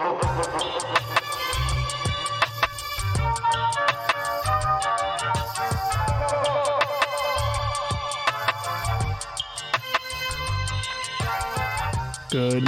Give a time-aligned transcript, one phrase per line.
[0.00, 0.08] Good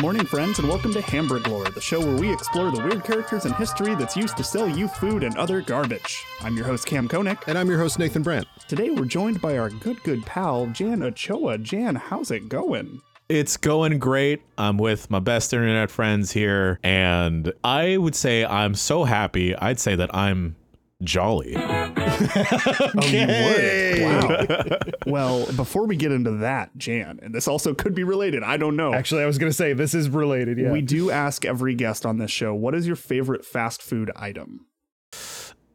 [0.02, 3.46] morning, friends, and welcome to Hamburg Lore, the show where we explore the weird characters
[3.46, 6.22] and history that's used to sell you food and other garbage.
[6.42, 7.38] I'm your host, Cam Koenig.
[7.46, 8.46] And I'm your host, Nathan Brandt.
[8.68, 11.56] Today we're joined by our good, good pal, Jan Ochoa.
[11.56, 13.00] Jan, how's it going?
[13.32, 14.42] It's going great.
[14.58, 19.56] I'm with my best internet friends here, and I would say I'm so happy.
[19.56, 20.56] I'd say that I'm
[21.02, 21.56] jolly.
[22.24, 24.04] Oh, okay.
[24.04, 24.78] Wow.
[25.06, 28.76] well, before we get into that, Jan, and this also could be related, I don't
[28.76, 28.94] know.
[28.94, 30.58] Actually, I was going to say this is related.
[30.58, 30.70] Yeah.
[30.70, 34.66] We do ask every guest on this show, what is your favorite fast food item?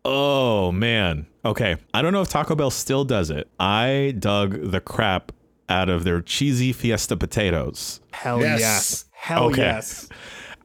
[0.06, 1.28] Oh, man.
[1.44, 1.76] Okay.
[1.94, 3.50] I don't know if Taco Bell still does it.
[3.60, 5.34] I dug the crap
[5.70, 8.00] out of their cheesy fiesta potatoes.
[8.12, 8.60] Hell Yes.
[8.60, 9.06] yes.
[9.12, 9.62] Hell Okay.
[9.62, 10.08] yes.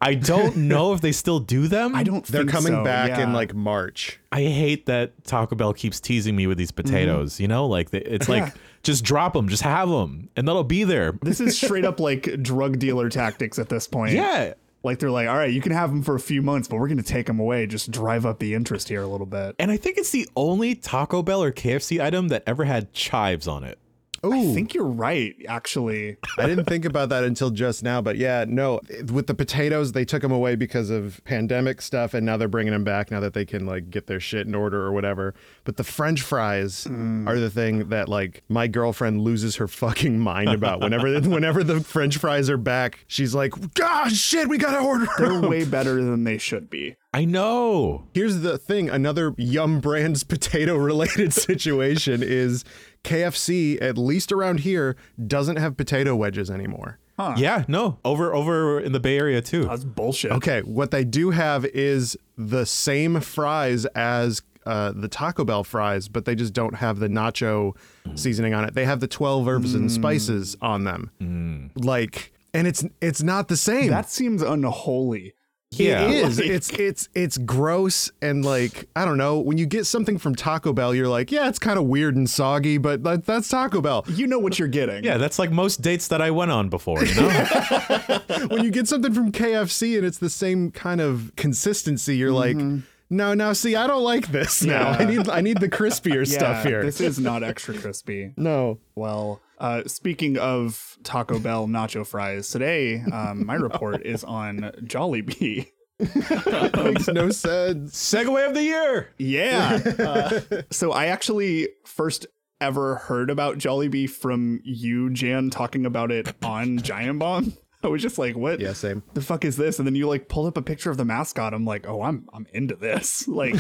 [0.00, 1.94] I don't know if they still do them.
[1.94, 4.18] I don't They're coming so, back in like March.
[4.32, 6.88] I hate that Taco Bell keeps teasing me with these mm-hmm.
[6.88, 7.38] potatoes.
[7.40, 8.44] You know, like they, it's Yeah.
[8.44, 11.12] like just drop them, just have them, and that'll be there.
[11.22, 14.12] This is straight up like drug dealer tactics at this point.
[14.14, 14.54] Yeah.
[14.84, 16.88] Like they're like, all right, you can have them for a few months, but we're
[16.88, 17.68] going to take them away.
[17.68, 19.54] Just drive up the interest here a little bit.
[19.60, 23.46] And I think it's the only Taco Bell or KFC item that ever had chives
[23.46, 23.78] on it.
[24.24, 26.16] Oh, I think you're right, actually.
[26.38, 28.80] I didn't think about that until just now, but yeah, no.
[29.12, 32.72] With the potatoes, they took them away because of pandemic stuff, and now they're bringing
[32.72, 35.34] them back now that they can like get their shit in order or whatever.
[35.64, 37.26] But the French fries mm.
[37.28, 40.80] are the thing that like my girlfriend loses her fucking mind about.
[40.80, 45.40] Whenever whenever the French fries are back, she's like, "God, shit, we gotta order." They're
[45.40, 46.96] way better than they should be.
[47.14, 48.04] I know.
[48.14, 52.64] Here's the thing another Yum Brands potato related situation is
[53.04, 54.96] KFC, at least around here,
[55.26, 56.98] doesn't have potato wedges anymore.
[57.36, 57.98] Yeah, no.
[58.04, 59.66] Over over in the Bay Area too.
[59.66, 60.32] That's bullshit.
[60.32, 66.08] Okay, what they do have is the same fries as uh, the Taco Bell fries,
[66.08, 68.18] but they just don't have the nacho mm.
[68.18, 68.74] seasoning on it.
[68.74, 69.92] They have the 12 herbs and mm.
[69.92, 71.10] spices on them.
[71.20, 71.70] Mm.
[71.76, 73.90] Like, and it's it's not the same.
[73.90, 75.34] That seems unholy.
[75.72, 76.02] Yeah.
[76.08, 76.38] It is.
[76.38, 79.38] like- it's it's it's gross and like I don't know.
[79.38, 82.28] When you get something from Taco Bell, you're like, yeah, it's kind of weird and
[82.28, 84.04] soggy, but that, that's Taco Bell.
[84.08, 85.04] You know what you're getting.
[85.04, 87.28] Yeah, that's like most dates that I went on before, you know?
[88.48, 92.56] when you get something from KFC and it's the same kind of consistency, you're like,
[92.56, 92.80] mm-hmm.
[93.10, 93.52] no, no.
[93.52, 94.90] See, I don't like this now.
[94.90, 96.82] I need I need the crispier Yeah, stuff here.
[96.84, 98.32] This is not extra crispy.
[98.36, 98.78] no.
[98.94, 105.68] Well, uh, speaking of Taco Bell nacho fries, today um, my report is on Jollibee.
[105.98, 107.96] Makes no sense.
[107.96, 109.10] Segue of the year.
[109.18, 109.78] Yeah.
[110.02, 110.40] Uh,
[110.70, 112.26] so I actually first
[112.60, 117.52] ever heard about Jollibee from you, Jan, talking about it on Giant Bomb.
[117.84, 119.02] I was just like, what Yeah, same.
[119.14, 119.78] the fuck is this?
[119.78, 121.52] And then you like pulled up a picture of the mascot.
[121.54, 123.26] I'm like, oh, I'm I'm into this.
[123.32, 123.54] Like,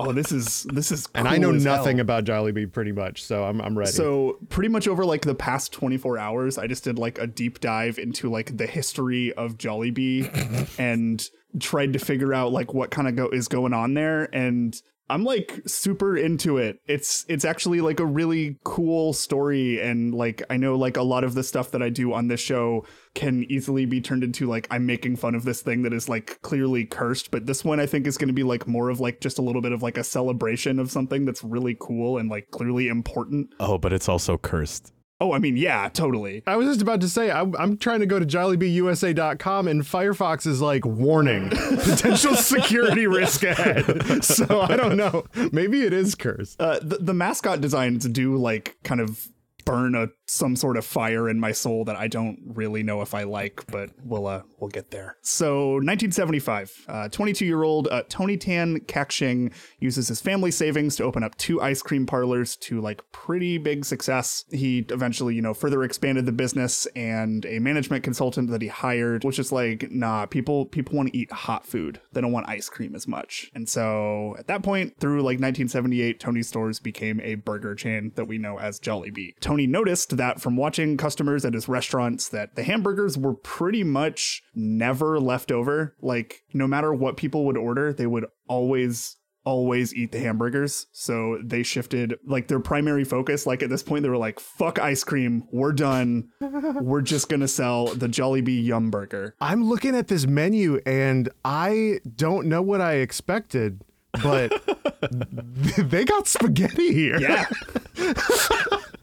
[0.00, 2.02] oh, this is this is And I know nothing hell.
[2.02, 3.90] about Jollibee pretty much, so I'm I'm ready.
[3.92, 7.60] So pretty much over like the past 24 hours, I just did like a deep
[7.60, 11.28] dive into like the history of Jollibee and
[11.58, 14.80] tried to figure out like what kind of go is going on there and
[15.12, 16.80] I'm like super into it.
[16.86, 21.22] It's it's actually like a really cool story and like I know like a lot
[21.22, 24.66] of the stuff that I do on this show can easily be turned into like
[24.70, 27.84] I'm making fun of this thing that is like clearly cursed, but this one I
[27.84, 29.98] think is going to be like more of like just a little bit of like
[29.98, 33.50] a celebration of something that's really cool and like clearly important.
[33.60, 34.94] Oh, but it's also cursed.
[35.22, 36.42] Oh, I mean, yeah, totally.
[36.48, 40.48] I was just about to say, I'm, I'm trying to go to jollibeeusa.com and Firefox
[40.48, 44.24] is like, warning, potential security risk ahead.
[44.24, 45.24] So I don't know.
[45.52, 46.60] Maybe it is cursed.
[46.60, 49.28] Uh, the, the mascot designs do like kind of
[49.64, 53.14] burn a some sort of fire in my soul that I don't really know if
[53.14, 55.16] I like, but we'll uh, we'll get there.
[55.22, 61.22] So 1975, 22 year old uh, Tony Tan Caktiong uses his family savings to open
[61.22, 64.44] up two ice cream parlors to like pretty big success.
[64.50, 69.22] He eventually, you know, further expanded the business, and a management consultant that he hired
[69.24, 72.00] which is like, nah, people people want to eat hot food.
[72.12, 73.50] They don't want ice cream as much.
[73.54, 78.26] And so at that point, through like 1978, Tony's stores became a burger chain that
[78.26, 79.34] we know as Jollibee.
[79.40, 84.42] Tony noticed that from watching customers at his restaurants that the hamburgers were pretty much
[84.54, 85.96] never left over.
[86.00, 90.86] Like no matter what people would order, they would always always eat the hamburgers.
[90.92, 93.46] So they shifted like their primary focus.
[93.46, 95.48] Like at this point, they were like, fuck ice cream.
[95.52, 96.28] We're done.
[96.40, 99.34] we're just going to sell the Jollibee Yum Burger.
[99.40, 103.82] I'm looking at this menu and I don't know what I expected,
[104.22, 104.52] but
[105.78, 107.18] they got spaghetti here.
[107.18, 107.46] Yeah.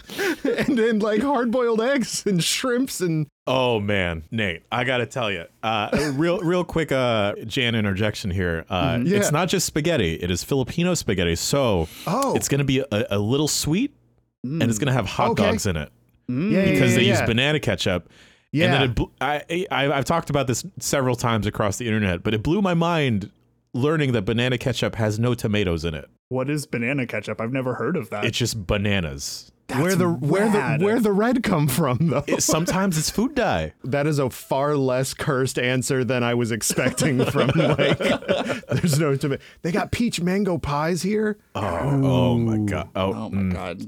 [0.43, 5.31] and then like hard boiled eggs and shrimps and Oh man, Nate, I gotta tell
[5.31, 8.65] you, uh, real, real quick, uh, Jan interjection here.
[8.69, 9.07] Uh, Mm-hmm.
[9.07, 9.17] Yeah.
[9.17, 11.35] It's not just spaghetti; it is Filipino spaghetti.
[11.35, 12.35] So Oh.
[12.35, 13.95] it's gonna be a, a little sweet,
[14.43, 15.43] and it's gonna have hot Okay.
[15.43, 15.91] dogs in it
[16.27, 17.19] yeah, because yeah, they yeah.
[17.19, 18.09] use banana ketchup.
[18.51, 18.65] Yeah.
[18.65, 22.21] And then it bl- I, I, I've talked about this several times across the internet,
[22.23, 23.31] but it blew my mind
[23.73, 26.07] learning that banana ketchup has no tomatoes in it.
[26.29, 27.41] What is banana ketchup?
[27.41, 28.25] I've never heard of that.
[28.25, 29.51] It's just bananas.
[29.75, 30.79] Where the where rad.
[30.79, 32.23] the where the red come from though?
[32.27, 33.73] It- sometimes it's food dye.
[33.83, 37.97] that is a far less cursed answer than I was expecting from like.
[37.97, 39.41] There's no tomato.
[39.61, 41.37] They got peach mango pies here.
[41.55, 42.89] Oh, oh my god.
[42.95, 43.53] Oh, oh my mm.
[43.53, 43.81] god.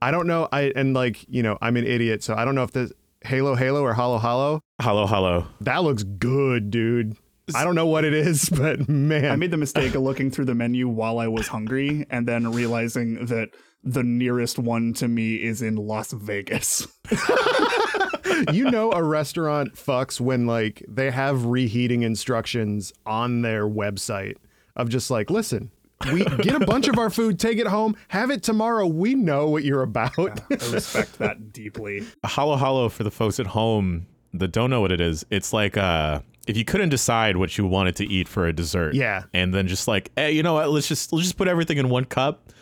[0.00, 0.48] I don't know.
[0.52, 2.92] I and like you know I'm an idiot, so I don't know if this
[3.24, 4.62] Halo Halo or Hollow Hollow.
[4.80, 5.46] hello, hello.
[5.60, 7.16] That looks good, dude.
[7.54, 10.44] I don't know what it is, but man, I made the mistake of looking through
[10.46, 13.50] the menu while I was hungry and then realizing that
[13.82, 16.86] the nearest one to me is in Las Vegas.
[18.52, 24.36] you know a restaurant fucks when like they have reheating instructions on their website
[24.76, 25.70] of just like listen
[26.12, 29.48] we get a bunch of our food take it home have it tomorrow we know
[29.48, 32.06] what you're about I respect that deeply.
[32.24, 35.24] Hollow Hollow for the folks at home that don't know what it is.
[35.30, 38.94] It's like uh if you couldn't decide what you wanted to eat for a dessert.
[38.94, 39.24] Yeah.
[39.34, 40.70] And then just like, hey, you know what?
[40.70, 42.52] Let's just let's just put everything in one cup.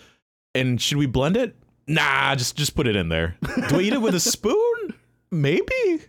[0.56, 1.56] And should we blend it?
[1.86, 3.36] Nah, just just put it in there.
[3.68, 4.94] Do I eat it with a spoon?
[5.30, 6.00] Maybe.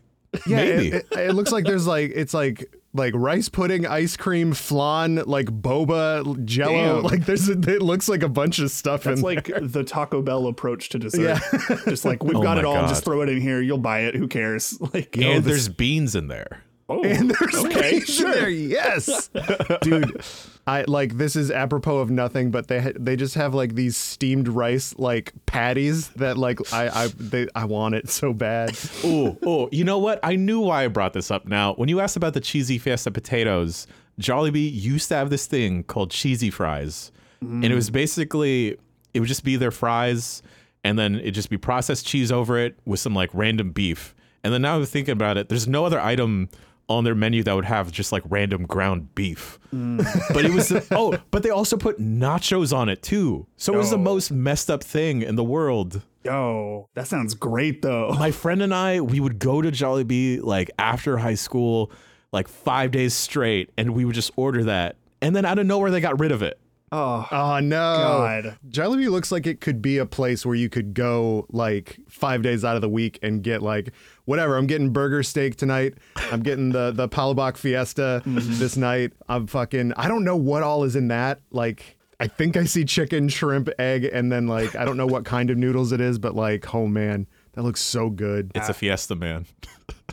[0.46, 0.88] yeah Maybe.
[0.90, 5.16] it, it- it looks like there's like it's like like rice pudding ice cream flan
[5.26, 7.04] like boba jello Damn.
[7.04, 10.22] like there's a, it looks like a bunch of stuff That's in like the Taco
[10.22, 11.22] Bell approach to dessert.
[11.22, 11.78] Yeah.
[11.86, 12.90] just like we've Oh got it all, God.
[12.90, 13.62] just throw it in here.
[13.62, 14.16] You'll buy it.
[14.16, 14.78] Who cares?
[14.94, 16.64] Like, and this- there's beans in there.
[16.90, 18.50] oh, and there's okay, peas in there.
[18.50, 19.30] Yes,
[19.82, 20.22] dude.
[20.68, 23.96] I like this is apropos of nothing, but they ha- they just have like these
[23.96, 28.78] steamed rice like patties that like I I they I want it so bad.
[29.04, 30.20] Oh, oh, you know what?
[30.24, 31.74] I knew why I brought this up now.
[31.76, 33.88] When you asked about the cheesy fiesta potatoes,
[34.20, 37.12] Jollibee used to have this thing called cheesy fries.
[37.42, 37.94] And it was mm.
[37.94, 38.78] basically
[39.14, 40.42] it would just be their fries
[40.84, 44.16] and then it'd just be processed cheese over it with some like random beef.
[44.44, 46.50] And then now I'm thinking about it, there's no other item
[46.90, 49.60] on their menu that would have just like random ground beef.
[49.74, 50.06] Mm.
[50.34, 53.46] But it was the, oh, but they also put nachos on it too.
[53.58, 57.82] So it was the most messed up thing in the world Yo, that sounds great
[57.82, 58.10] though.
[58.20, 61.90] my friend and I, we would go to Jollibee like after high school,
[62.34, 64.98] like five days straight, and we would just order that.
[65.22, 66.60] And then out of nowhere, they got rid of it.
[66.92, 68.58] Oh, Oh no, God.
[68.70, 72.66] Jollibee looks like it could be a place where you could go like five days
[72.66, 73.94] out of the week and get like
[74.28, 74.58] whatever.
[74.58, 75.96] I'm getting burger steak tonight.
[76.32, 78.60] I'm getting the the Palabok Fiesta mm-hmm.
[78.60, 79.14] this night.
[79.28, 79.94] I'm fucking.
[79.94, 81.40] I don't know what all is in that.
[81.52, 81.96] Like.
[82.20, 85.52] I think I see chicken, shrimp, egg, and then like I don't know what kind
[85.52, 88.52] of noodles it is, but like oh man, that looks so good.
[88.56, 89.46] It's a fiesta, man.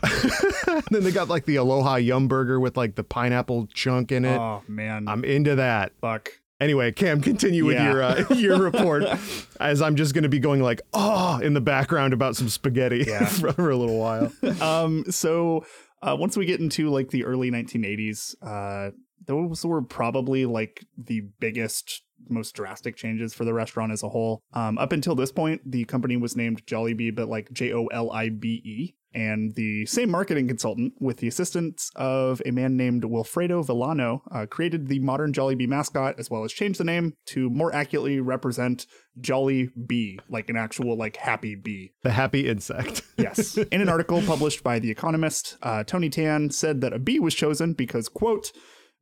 [0.91, 4.37] Then they got like the Aloha Yum Burger with like the pineapple chunk in it.
[4.37, 5.07] oh man.
[5.07, 5.93] I'm into that.
[5.99, 6.29] Fuck.
[6.61, 7.91] Anyway, Cam, continue with Yeah.
[7.91, 9.03] your uh, your report,
[9.59, 13.03] as I'm just going to be going like oh in the background about some spaghetti
[13.07, 13.25] Yeah.
[13.25, 14.31] for, a little while.
[14.61, 15.65] um so
[16.01, 18.91] uh, once we get into like the early 1980s uh
[19.25, 24.41] those were probably like the biggest most drastic changes for the restaurant as a whole
[24.53, 29.85] um up until this point the company was named jollibee but like j-o-l-i-b-e and the
[29.85, 34.99] same marketing consultant with the assistance of a man named wilfredo villano uh, created the
[34.99, 38.85] modern jollibee mascot as well as changed the name to more accurately represent
[39.19, 43.01] jolly bee like an actual like happy bee The happy insect.
[43.17, 43.55] Yes.
[43.57, 47.33] In an article published by The Economist, uh, Tony Tan said that a bee was
[47.33, 48.51] chosen because, quote,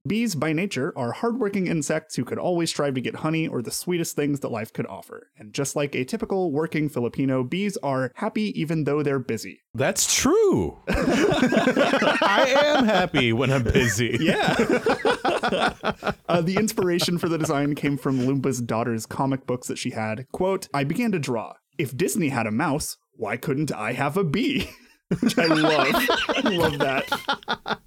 [0.05, 3.71] Bees by nature are hardworking insects who could always strive to get honey or the
[3.71, 5.31] sweetest things that life could offer.
[5.37, 9.63] And just like a typical working Filipino, bees are happy even though they're busy.
[9.73, 10.77] That's true.
[10.89, 14.17] I am happy when I'm busy.
[14.23, 14.55] Yeah.
[16.29, 20.25] uh, the inspiration for the design came from Loomba's daughter's comic books that she had.
[20.31, 21.53] Quote, I began to draw.
[21.77, 24.69] If Disney had a mouse, why couldn't I have a bee?
[25.19, 25.95] Which I love.
[26.29, 27.79] I love that.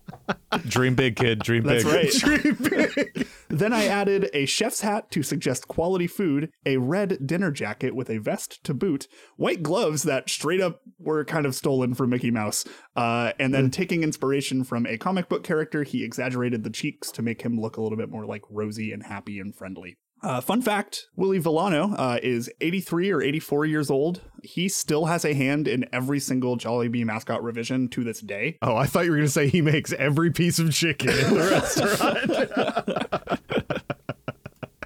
[0.66, 1.40] Dream big, kid.
[1.40, 1.84] Dream big.
[1.84, 2.22] That's
[2.58, 3.28] big.
[3.48, 8.10] then I added a chef's hat to suggest quality food, a red dinner jacket with
[8.10, 9.06] a vest to boot,
[9.36, 12.64] white gloves that straight up were kind of stolen from Mickey Mouse,
[12.96, 17.22] uh, and then taking inspiration from a comic book character, he exaggerated the cheeks to
[17.22, 19.96] make him look a little bit more like rosy and happy and friendly.
[20.22, 24.22] Uh, fun fact Willie Villano uh, is 83 or 84 years old.
[24.42, 28.58] He still has a hand in every single Jollibee mascot revision to this day.
[28.62, 31.34] Oh, I thought you were going to say he makes every piece of chicken in
[31.34, 33.40] the restaurant.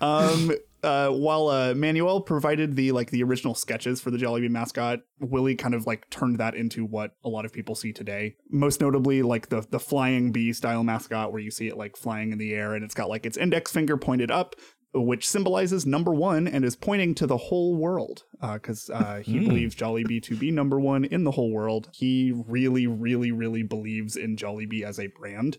[0.00, 5.00] Um, uh, while uh, Manuel provided the like the original sketches for the Jollibee mascot,
[5.20, 8.36] Willie kind of like turned that into what a lot of people see today.
[8.50, 12.32] Most notably, like the the flying bee style mascot, where you see it like flying
[12.32, 14.56] in the air, and it's got like its index finger pointed up,
[14.92, 19.74] which symbolizes number one and is pointing to the whole world because uh, he believes
[19.74, 21.90] Jollibee to be number one in the whole world.
[21.92, 25.58] He really, really, really believes in Jollibee as a brand.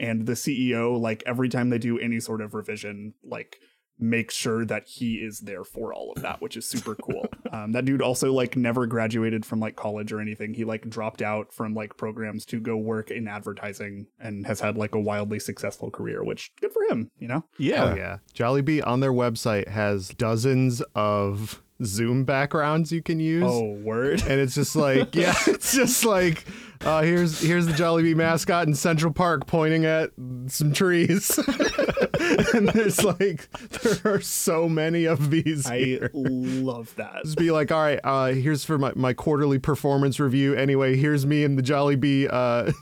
[0.00, 3.60] And the CEO, like every time they do any sort of revision, like
[3.98, 7.26] makes sure that he is there for all of that, which is super cool.
[7.52, 10.54] Um, that dude also like never graduated from like college or anything.
[10.54, 14.76] He like dropped out from like programs to go work in advertising and has had
[14.76, 17.44] like a wildly successful career, which good for him, you know?
[17.58, 17.84] Yeah.
[17.84, 18.18] Oh yeah.
[18.34, 23.44] Jollibee on their website has dozens of Zoom backgrounds you can use.
[23.46, 24.22] Oh, word.
[24.22, 26.44] And it's just like, yeah, it's just like,
[26.82, 30.10] uh, here's here's the Jollibee mascot in Central Park pointing at
[30.46, 31.38] some trees.
[32.54, 33.48] and there's like
[33.82, 35.66] there are so many of these.
[35.66, 36.10] I here.
[36.14, 37.22] love that.
[37.24, 40.54] Just be like, all right, uh, here's for my, my quarterly performance review.
[40.54, 42.72] Anyway, here's me and the Jollibee, uh,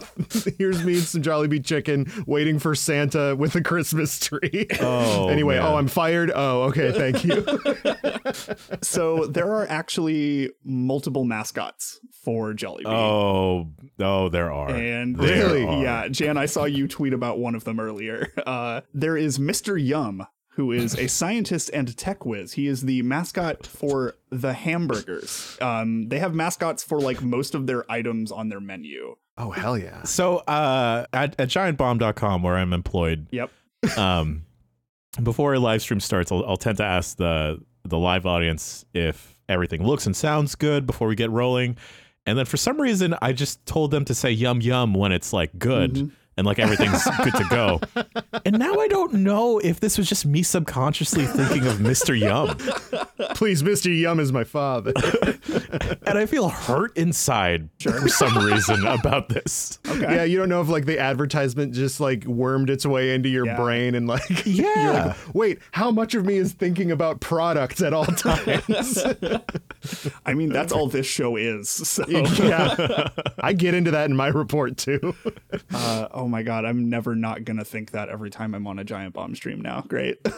[0.58, 4.66] here's me and some Jolly Bee chicken waiting for Santa with a Christmas tree.
[4.80, 5.64] Oh, anyway, man.
[5.66, 6.30] oh, I'm fired.
[6.34, 7.44] Oh, okay, thank you.
[8.82, 12.87] So there are actually multiple mascots for Jollibee.
[12.87, 13.68] Oh,
[14.00, 14.70] oh, there are.
[14.70, 15.66] And There Really?
[15.66, 15.82] are.
[15.82, 18.32] yeah, Jan, I saw you tweet about one of them earlier.
[18.46, 19.82] Uh, there is Mr.
[19.82, 22.52] Yum, who is a scientist and tech whiz.
[22.54, 25.56] He is the mascot for the hamburgers.
[25.60, 29.16] Um, they have mascots for like most of their items on their menu.
[29.38, 30.02] oh, hell yeah.
[30.04, 33.50] So uh, at, at giantbomb.com, where I'm employed, Yep.
[33.98, 34.44] um,
[35.22, 39.38] before a live stream starts, I'll, I'll tend to ask the the live audience if
[39.46, 41.76] everything looks and sounds good before we get rolling.
[42.24, 45.34] And then for some reason, I just told them to say yum yum when it's
[45.34, 47.80] like good and like everything's good to go.
[48.46, 52.18] And now I don't know if this was just me subconsciously thinking of Mr.
[52.18, 52.58] Yum.
[53.36, 53.86] Please, Mr.
[53.98, 54.92] Yum is my father.
[56.06, 59.78] And I feel hurt inside for some reason about this.
[59.98, 63.46] Yeah, you don't know if like the advertisement just like wormed its way into your
[63.46, 63.56] Yeah.
[63.56, 64.74] brain and like Yeah.
[64.84, 69.02] you're like, wait, how much of me is thinking about products at all times?
[70.26, 71.70] I mean, that's all this show is.
[71.70, 73.08] So, yeah.
[73.38, 75.14] I get into that in my report too.
[75.72, 78.85] uh, oh my god, I'm never not gonna think that every time I'm on a
[78.85, 79.85] giant bomb stream now.
[79.88, 80.19] Great.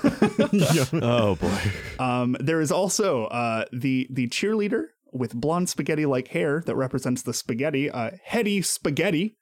[0.92, 1.60] Oh boy.
[1.98, 7.22] Um, there is also uh, the the cheerleader with blonde spaghetti like hair that represents
[7.22, 9.36] the spaghetti, uh, Hetty Spaghetti,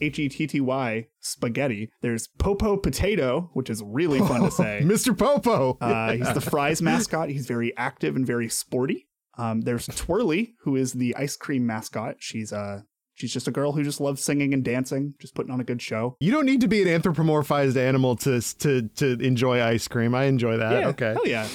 [0.00, 1.90] H E T T Y Spaghetti.
[2.02, 4.80] There's Popo Potato, which is really fun to say.
[4.82, 5.16] Mr.
[5.16, 5.76] Popo.
[5.80, 7.28] Uh, he's the fries mascot.
[7.28, 9.06] He's very active and very sporty.
[9.36, 12.16] Um, there's Twirly, who is the ice cream mascot.
[12.18, 12.80] She's uh
[13.18, 15.82] she's just a girl who just loves singing and dancing, just putting on a good
[15.82, 16.16] show.
[16.20, 20.14] you don't need to be an anthropomorphized animal to to to enjoy ice cream.
[20.14, 20.72] I enjoy that.
[20.80, 21.12] Yeah, okay.
[21.14, 21.48] Hell yeah.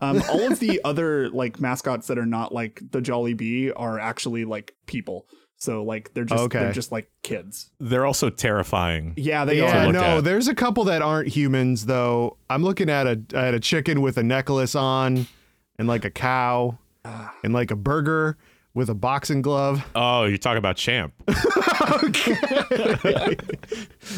[0.00, 3.98] Um, all of the other like mascots that are not like the Jolly Bee are
[3.98, 5.26] actually like people.
[5.58, 6.58] So like they're just Okay.
[6.58, 7.70] they're just like kids.
[7.78, 9.12] They're also terrifying.
[9.18, 9.86] Yeah, they Yeah, are.
[9.88, 10.24] look no, at.
[10.24, 12.38] there's a couple that aren't humans though.
[12.48, 15.26] I'm looking at a at a chicken with a necklace on
[15.78, 17.34] and like a cow Ah.
[17.44, 18.36] and like a burger
[18.74, 19.84] with a boxing glove.
[19.94, 21.12] Oh, you're talking about Champ.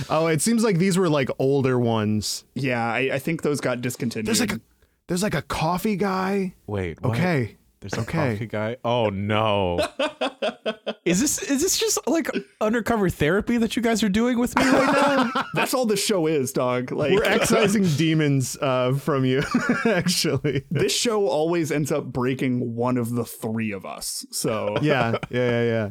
[0.08, 2.44] Oh, it seems like these were like older ones.
[2.54, 4.26] Yeah, I, I think those got discontinued.
[4.26, 4.60] There's like a
[5.08, 6.54] there's like a coffee guy.
[6.66, 7.00] Wait.
[7.02, 7.14] what?
[7.16, 7.56] Okay.
[7.82, 8.32] There's a Okay.
[8.32, 8.76] coffee guy.
[8.84, 9.78] Oh no.
[11.04, 14.64] is this is this just like undercover therapy that you guys are doing with me
[14.64, 15.44] right now?
[15.54, 16.92] That's all the show is, dog.
[16.92, 19.42] Like We're excising demons uh, from you,
[19.84, 20.64] actually.
[20.70, 24.24] this show always ends up breaking one of the three of us.
[24.30, 25.88] So Yeah, yeah, yeah, yeah.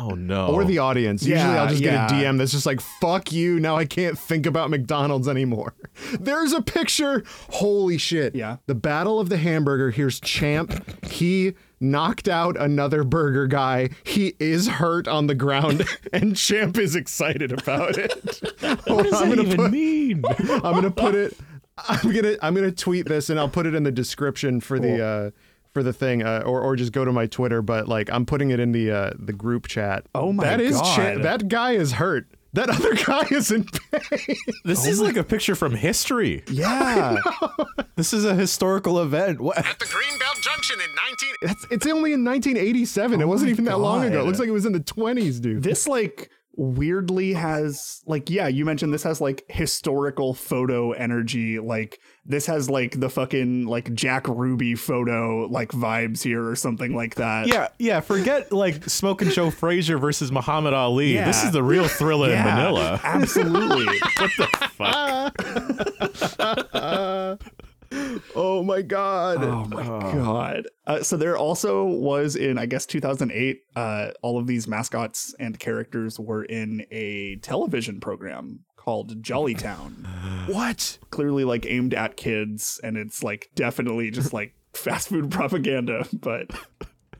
[0.00, 0.46] Oh no.
[0.48, 1.24] Or the audience.
[1.26, 2.08] Usually I'll just yeah.
[2.08, 3.58] get a DM that's just like, fuck you.
[3.58, 5.74] Now I can't think about McDonald's anymore.
[6.20, 7.24] There's a picture.
[7.50, 8.36] Holy shit.
[8.36, 8.58] Yeah.
[8.66, 9.90] The Battle of the Hamburger.
[9.90, 11.04] Here's Champ.
[11.04, 13.90] He knocked out another burger guy.
[14.04, 18.12] He is hurt on the ground, and Champ is excited about it.
[18.86, 20.22] what does I'm that even put- mean?
[20.28, 21.36] I'm gonna put it.
[21.88, 25.04] I'm gonna I'm gonna tweet this and I'll put it in the description for the
[25.04, 25.30] uh
[25.74, 27.62] for the thing uh, or or just go to my Twitter.
[27.62, 30.06] But like I'm putting it in the uh the group chat.
[30.14, 31.22] Oh my That is God.
[31.22, 32.26] that guy is hurt.
[32.54, 34.36] That other guy is in pain.
[34.64, 36.42] This is like a picture from history.
[36.50, 37.16] yeah.
[37.96, 39.40] This is a historical event.
[39.40, 39.58] What?
[39.58, 41.28] At the Greenbelt Junction in 19.
[41.42, 43.20] It's it's only in 1987.
[43.20, 44.20] it wasn't my even that long ago.
[44.20, 45.62] It looks like it was in the 20s, dude.
[45.64, 46.30] this like
[46.68, 52.68] weirdly has like yeah you mentioned this has like historical photo energy like this has
[52.70, 57.68] like the fucking like jack ruby photo like vibes here or something like that Yeah,
[57.78, 58.00] yeah.
[58.00, 61.14] Forget like Smokin' Joe Frazier versus Muhammad Ali.
[61.14, 61.24] Yeah.
[61.26, 63.00] This is the real Thrilla Yeah, in Manila.
[63.02, 63.86] absolutely
[64.18, 65.34] What the fuck?
[68.36, 69.42] Oh my god.
[69.42, 69.82] Oh my
[70.12, 70.66] god!
[70.86, 73.60] Uh, so there also was in I guess 2008.
[73.74, 80.06] Uh, all of these mascots and characters were in a television program called Jollytown.
[80.48, 80.96] What?
[81.10, 86.08] Clearly, like aimed at kids, and it's like definitely just like fast food propaganda.
[86.10, 86.50] But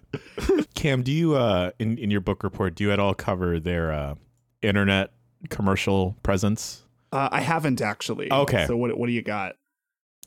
[0.74, 3.92] Cam, do you uh in, in your book report do you at all cover their
[3.92, 4.14] uh
[4.62, 5.12] internet
[5.50, 6.84] commercial presence?
[7.12, 8.32] uh, I haven't actually.
[8.32, 8.64] Okay.
[8.66, 9.56] So what what do you got?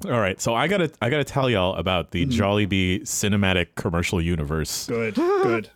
[0.06, 4.86] All right, so I gotta I gotta tell y'all about the Jollibee cinematic commercial universe,
[4.86, 5.16] Good.
[5.16, 5.72] Good.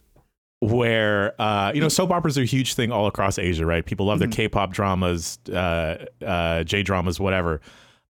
[0.72, 3.86] Where uh, you know soap operas are a huge thing all across Asia, right?
[3.86, 7.62] People love their K-pop dramas, uh, uh, J dramas, whatever,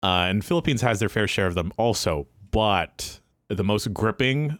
[0.03, 2.27] uh, and Philippines has their fair share of them also.
[2.51, 4.59] But the most gripping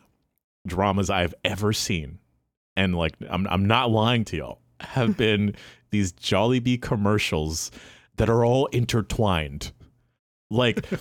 [0.67, 2.19] dramas I've ever seen,
[2.77, 5.55] and like I'm I'm not lying to y'all, have been
[5.91, 7.71] these Jollibee commercials
[8.17, 9.73] that are all intertwined,
[10.51, 10.87] like.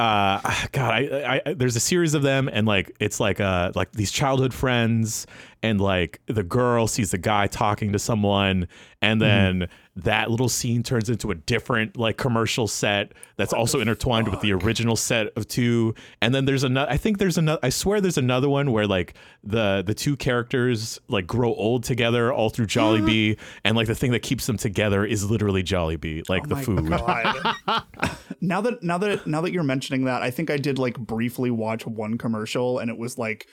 [0.00, 0.40] uh
[0.72, 4.10] god I, I there's a series of them and like it's like uh like these
[4.10, 5.26] childhood friends
[5.62, 8.66] and like the girl sees the guy talking to someone
[9.02, 9.68] and then
[10.04, 14.52] that little scene turns into a different like commercial set that's also intertwined with the
[14.52, 15.94] original set of two.
[16.20, 19.14] And then there's another i think there's another i swear there's another one where like
[19.42, 24.12] the the two characters like grow old together all through Jollibee and like the thing
[24.12, 26.88] that keeps them together is literally Jollibee like oh the My food.
[26.88, 27.84] God.
[28.40, 31.50] now that now that now that you're mentioning that, I think I did like briefly
[31.50, 33.46] watch one commercial, and it was like,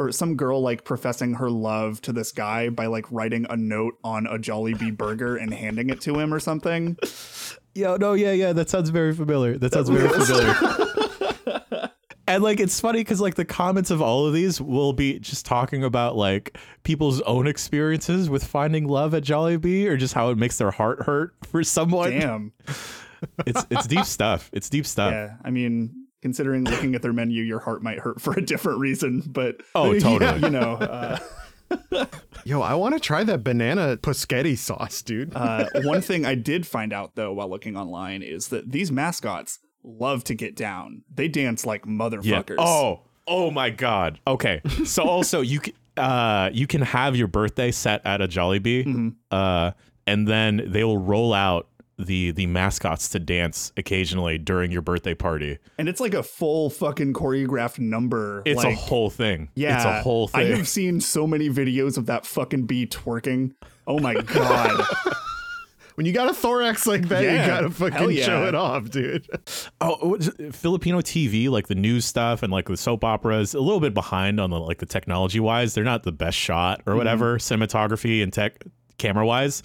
[0.00, 3.98] or some girl like professing her love to this guy by like writing a note
[4.02, 6.96] on a Jollibee burger and handing it to him or something.
[7.74, 9.58] Yo, no, yeah, yeah, that sounds very familiar.
[9.58, 11.90] That sounds very familiar.
[12.26, 15.44] and like it's funny because like the comments of all of these will be just
[15.44, 20.38] talking about like people's own experiences with finding love at Jollibee or just how it
[20.38, 22.10] makes their heart hurt for someone.
[22.10, 22.52] Damn.
[23.46, 24.48] It's it's deep stuff.
[24.54, 25.12] It's deep stuff.
[25.12, 25.34] Yeah.
[25.44, 29.22] I mean, considering looking at their menu, your heart might hurt for a different reason,
[29.26, 30.40] but Oh, totally.
[30.42, 30.74] you know.
[30.74, 31.18] Uh,
[32.44, 35.32] Yo, I want to try that banana Poschetti sauce, dude.
[35.34, 39.60] Uh, one thing I did find out though while looking online is that these mascots
[39.84, 41.02] love to get down.
[41.14, 42.24] They dance like motherfuckers.
[42.24, 42.54] Yeah.
[42.58, 44.18] Oh, oh my god.
[44.26, 44.60] Okay.
[44.84, 49.70] So also you can uh you can have your birthday set at a Jollibee, uh,
[50.06, 51.68] and then they will roll out
[52.06, 55.58] the the mascots to dance occasionally during your birthday party.
[55.78, 58.42] and it's like a full fucking choreographed number.
[58.44, 59.48] It's like, a whole thing.
[59.54, 60.52] yeah, it's a whole thing.
[60.52, 63.54] I have seen so many videos of that fucking bee twerking.
[63.86, 64.84] Oh my god.
[66.00, 68.24] when you got a thorax like that, Yeah, you gotta fucking yeah.
[68.24, 69.26] show it off, dude.
[69.82, 70.54] Oh, what is it?
[70.54, 74.38] Filipino TV, like the news stuff and like the soap operas, a little bit behind
[74.38, 75.74] on the like the technology wise.
[75.74, 76.98] They're not the best shot or mm-hmm.
[76.98, 78.64] whatever, cinematography and tech
[78.98, 79.62] camera wise,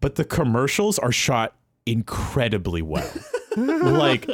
[0.00, 1.54] but the commercials are shot
[1.90, 3.10] incredibly well.
[3.56, 4.28] like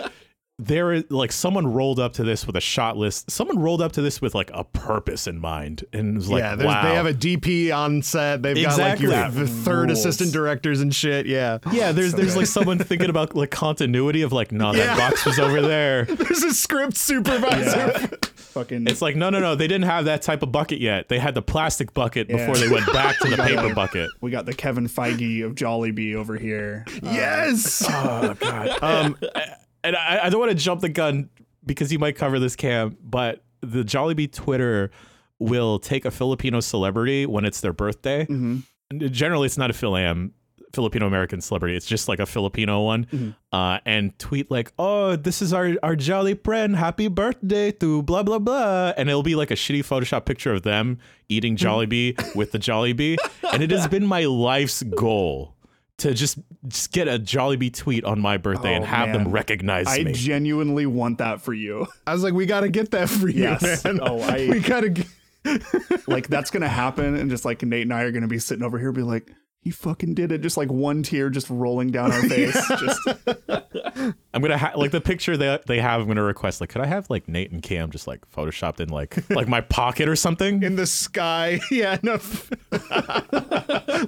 [0.58, 3.28] there is like someone rolled up to this with a shot list.
[3.28, 6.54] Someone rolled up to this with like a purpose in mind and was like, yeah,
[6.64, 6.82] wow.
[6.82, 8.42] they have a DP on set.
[8.42, 9.98] They've got like your third Rules.
[9.98, 11.26] assistant directors and shit.
[11.26, 11.58] Yeah.
[11.72, 14.94] yeah, there's there's like someone thinking about like continuity of like, no, Yeah.
[14.94, 16.04] that box was over there.
[16.24, 17.76] There's a script supervisor.
[17.76, 18.06] Yeah.
[18.36, 19.56] fucking It's like no, no, no.
[19.56, 21.08] They didn't have that type of bucket yet.
[21.08, 24.08] They had the plastic bucket before they went back to the paper bucket.
[24.20, 26.84] we got the Kevin Feige of Jollibee over here.
[27.02, 27.84] yes.
[27.88, 28.82] Oh god.
[28.82, 29.16] Um,
[29.84, 31.30] and I, I don't want to jump the gun
[31.64, 34.90] because you might cover this cam, but the Jollibee Twitter
[35.38, 38.22] will take a Filipino celebrity when it's their birthday.
[38.24, 38.60] Mm-hmm.
[38.90, 40.32] And Generally, it's not a Fil-Am.
[40.74, 41.76] Filipino American celebrity.
[41.76, 43.30] It's just like a Filipino one, mm-hmm.
[43.52, 46.74] uh, and tweet like, "Oh, this is our our jolly friend.
[46.74, 50.62] Happy birthday to blah blah blah," and it'll be like a shitty Photoshop picture of
[50.62, 52.34] them eating Jollibee mm.
[52.34, 53.16] with the Jollibee,
[53.52, 55.53] and it has been my life's goal
[55.98, 59.86] to just just get a Jollibee tweet on my birthday and Oh, have them recognize
[59.88, 60.10] I me.
[60.10, 61.86] I genuinely want that for you.
[62.06, 63.84] I was like, we gotta get that for you, Yes.
[63.84, 64.00] man.
[64.02, 64.88] Oh, I- we gotta.
[64.90, 65.06] Get-
[66.08, 68.78] like that's gonna happen and just like nate and i are gonna be sitting over
[68.78, 69.30] here be like
[69.64, 73.00] he fucking did it just like one tear just rolling down our face just
[74.34, 76.00] I'm gonna ha- like the picture that they have.
[76.02, 78.88] I'm gonna request like, could I have like Nate and Cam just like photoshopped in
[78.90, 80.62] like like my pocket or something?
[80.62, 81.60] in the sky.
[81.70, 82.18] Yeah, no.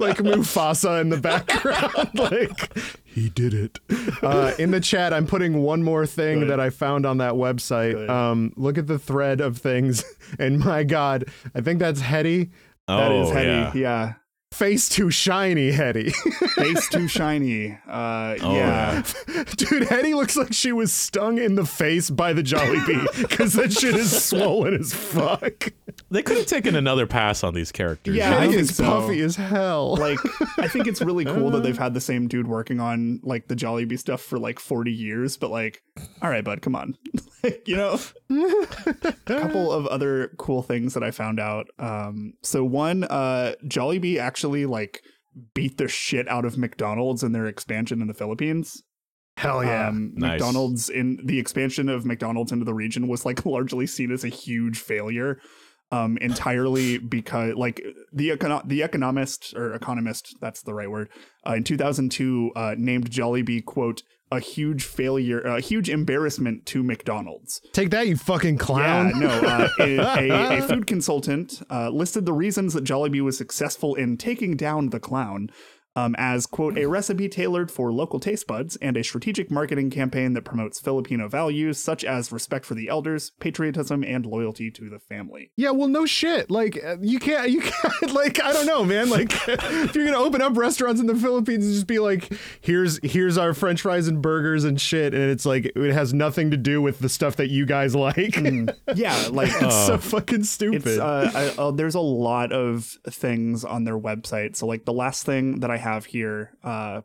[0.01, 2.11] like Mufasa in the background.
[2.15, 3.79] like he did it.
[4.23, 8.09] Uh, in the chat, I'm putting one more thing that I found on that website.
[8.09, 10.05] Um, look at the thread of things,
[10.39, 12.51] and my God, I think that's Hetty.
[12.89, 13.73] that is Oh, heady yeah.
[13.75, 14.13] yeah.
[14.57, 16.11] Face too shiny, Hetty.
[16.57, 17.79] Face too shiny.
[17.87, 19.03] Uh, Oh, yeah.
[19.57, 23.73] Dude, Hetty looks like she was stung in the face by the Jollibee because that
[23.73, 25.73] shit is swollen as fuck.
[26.11, 28.17] They could have taken another pass on these characters.
[28.17, 28.39] Yeah, I know?
[28.41, 28.85] Hetty think is so.
[28.85, 29.97] puffy as hell.
[29.97, 30.19] like
[30.59, 33.55] I think it's really cool that they've had the same dude working on like the
[33.57, 35.83] Jollibee stuff for like 40 years, but like,
[36.23, 36.97] all right, bud, come on.
[37.43, 37.99] like, you know,
[38.31, 41.69] a couple of other cool things that I found out.
[41.79, 45.03] Um, so one, uh, Jollibee actually like
[45.55, 48.83] beat the shit out of McDonald's in their expansion in the Philippines.
[49.37, 49.89] hell yeah.
[49.89, 50.41] Um, Nice.
[50.41, 54.29] McDonald's in the expansion of McDonald's into the region was like largely seen as a
[54.29, 55.39] huge failure.
[55.93, 57.81] Um, entirely because like
[58.13, 61.09] the econo- the economist or economist that's the right word
[61.47, 64.03] uh, in 2002 uh, named Jollibee quote
[64.33, 69.11] a huge failure a huge embarrassment to McDonald's Take that, you fucking clown.
[69.11, 69.29] yeah, no.
[69.29, 69.97] Uh, a,
[70.31, 74.91] a, a food consultant uh, listed the reasons that Jollibee was successful in taking down
[74.91, 75.51] the clown
[75.97, 80.35] um, as, quote, a recipe tailored for local taste buds and a strategic marketing campaign
[80.35, 84.99] that promotes Filipino values such as respect for the elders, patriotism, and loyalty to the
[84.99, 85.51] family.
[85.57, 86.51] Yeah, well, no shit.
[86.51, 87.95] Like uh, you can't, you can't.
[88.17, 89.11] Like I don't know, man.
[89.11, 92.99] Like if you're gonna open up restaurants in the Philippines and just be like, here's
[93.03, 96.57] here's our French fries and burgers and shit, and it's like it has nothing to
[96.57, 98.37] do with the stuff that you guys like.
[98.95, 100.87] Yeah, like it's so fucking stupid.
[100.87, 104.57] It's uh, I, uh, there's a lot of things on their website.
[104.57, 107.01] So like the last thing that I have here uh,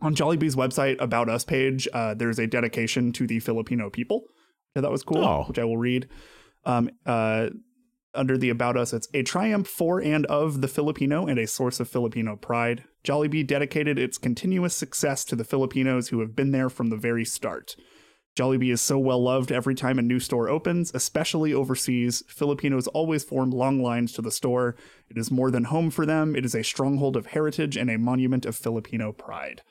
[0.00, 4.22] on Jollibee's website about us page, uh, there's a dedication to the Filipino people.
[4.74, 5.44] Yeah, that was cool, Oh.
[5.48, 6.08] which I will read.
[6.64, 7.48] Um, uh,
[8.14, 11.80] under the about us, it's a triumph for and of the Filipino and a source
[11.80, 12.84] of Filipino pride.
[13.04, 17.24] Jollibee dedicated its continuous success to the Filipinos who have been there from the very
[17.24, 17.76] start.
[18.38, 22.22] Jollibee is so well loved every time a new store opens, especially overseas.
[22.28, 24.76] Filipinos always form long lines to the store.
[25.10, 27.98] It is more than home for them, it is a stronghold of heritage and a
[27.98, 29.62] monument of Filipino pride.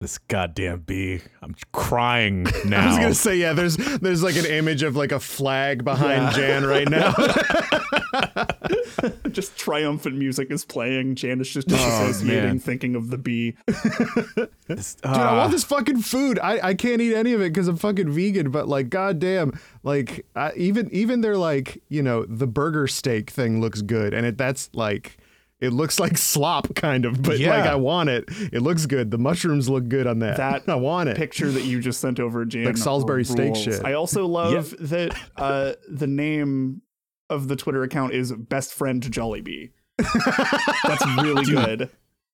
[0.00, 1.20] This goddamn bee.
[1.42, 2.80] I'm crying now.
[2.84, 3.52] I was gonna say, yeah.
[3.52, 7.12] There's there's like an image of like a flag behind Jan right now.
[9.30, 11.16] Just triumphant music is playing.
[11.16, 11.78] Jan is just man.
[11.78, 13.56] disassociating, thinking of the bee.
[14.66, 15.36] This- Dude, I ah.
[15.38, 16.38] want this fucking food.
[16.38, 18.50] I, I can't eat any of it because I'm fucking vegan.
[18.50, 23.60] But like, goddamn, like I, even even their like you know the burger steak thing
[23.60, 25.18] looks good, and it that's like
[25.60, 27.22] it looks like slop kind of.
[27.22, 28.24] But like I want it.
[28.52, 29.10] It looks good.
[29.10, 30.36] The mushrooms look good on that.
[30.38, 31.16] That I want it.
[31.16, 32.64] Picture that you just sent over, Jan.
[32.64, 33.84] Like Salisbury steak shit.
[33.84, 36.82] I also love that uh, the name
[37.28, 39.70] of the Twitter account is Best Friend Jollibee.
[39.98, 41.90] That's really good.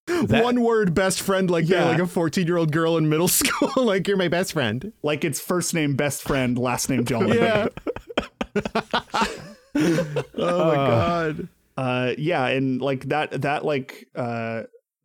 [0.07, 1.87] That- One word best friend like Yeah.
[1.87, 3.71] like a 14 year old girl in middle school.
[3.85, 4.93] like you're my best friend.
[5.03, 7.35] Like it's first name best friend, last name Jollibee.
[7.35, 7.69] Yeah.
[9.75, 11.49] oh my god.
[11.77, 14.63] Uh yeah and like that that like uh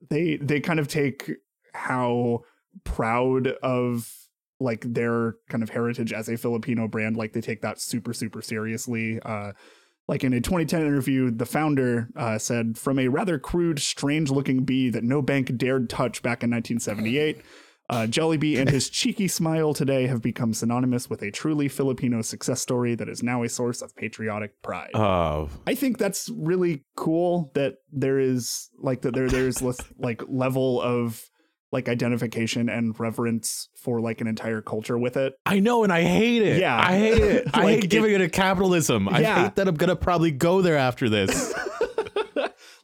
[0.09, 1.31] they they kind of take
[1.73, 2.39] how
[2.83, 4.11] proud of
[4.59, 8.41] like their kind of heritage as a filipino brand like they take that super super
[8.41, 9.19] seriously.
[9.21, 9.51] Uh
[10.07, 14.63] like in a 2010 interview the founder uh, said from a rather crude strange looking
[14.63, 17.41] bee that no bank dared touch back in 1978
[17.91, 22.61] uh, Jollibee and his cheeky smile today have become synonymous with a truly Filipino success
[22.61, 24.91] story that is now a source of patriotic pride.
[24.93, 29.61] Oh, I think that's really cool that there is like that there there's
[29.97, 31.29] like level of
[31.73, 35.33] like identification and reverence for like an entire culture with it.
[35.45, 36.59] I know, and I hate it.
[36.59, 36.77] Yeah.
[36.77, 37.47] I hate it.
[37.53, 39.09] I hate giving it, to capitalism.
[39.09, 41.53] I hate that I'm gonna probably go there after this.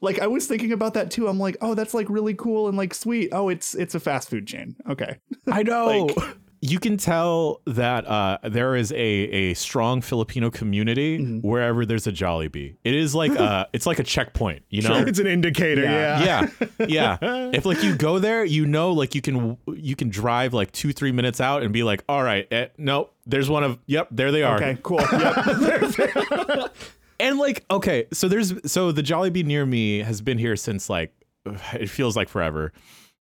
[0.02, 1.28] Like I was thinking about that too.
[1.28, 3.30] I'm like, oh, that's like really cool and like sweet.
[3.32, 4.76] Oh, it's it's a fast food chain.
[4.90, 5.18] Okay.
[5.52, 6.06] I know.
[6.06, 11.48] Like- you can tell that uh, there is a, a strong Filipino community Mm-hmm.
[11.48, 12.78] wherever there's a Jollibee.
[12.84, 14.98] It is like uh it's like a checkpoint, you know?
[14.98, 15.84] It's an indicator.
[15.84, 16.24] Yeah.
[16.24, 16.48] Yeah.
[16.80, 20.56] yeah yeah if like you go there you know like you can you can drive
[20.56, 23.78] like two three minutes out and be like all right eh, nope there's one of
[23.86, 24.78] yep there they are Okay.
[24.82, 25.00] Cool.
[25.00, 26.76] Yep.
[27.19, 31.13] And like okay so there's so the Jollibee near me has been here since like
[31.73, 32.73] it feels like forever.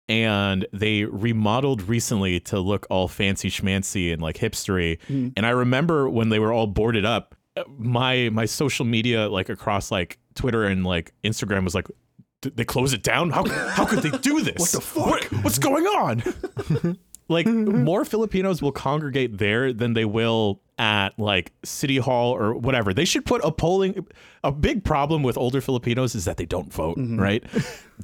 [0.09, 4.99] And they remodeled recently to look all fancy schmancy and like hipstery.
[5.09, 5.33] Mm.
[5.37, 7.35] And i remember when they were all boarded up
[7.79, 11.87] my my social media like across like twitter and like instagram was like
[12.43, 13.31] they close it down?
[13.31, 14.59] How, how could they do this?
[14.59, 15.45] What the fuck?
[15.45, 16.99] what's going on?
[17.29, 22.93] Like more Filipinos will congregate there than they will at like city hall or whatever.
[22.93, 24.05] They should put a polling.
[24.43, 26.99] A big problem with older Filipinos is that they don't vote.
[26.99, 27.21] Mm-hmm.
[27.21, 27.45] Right?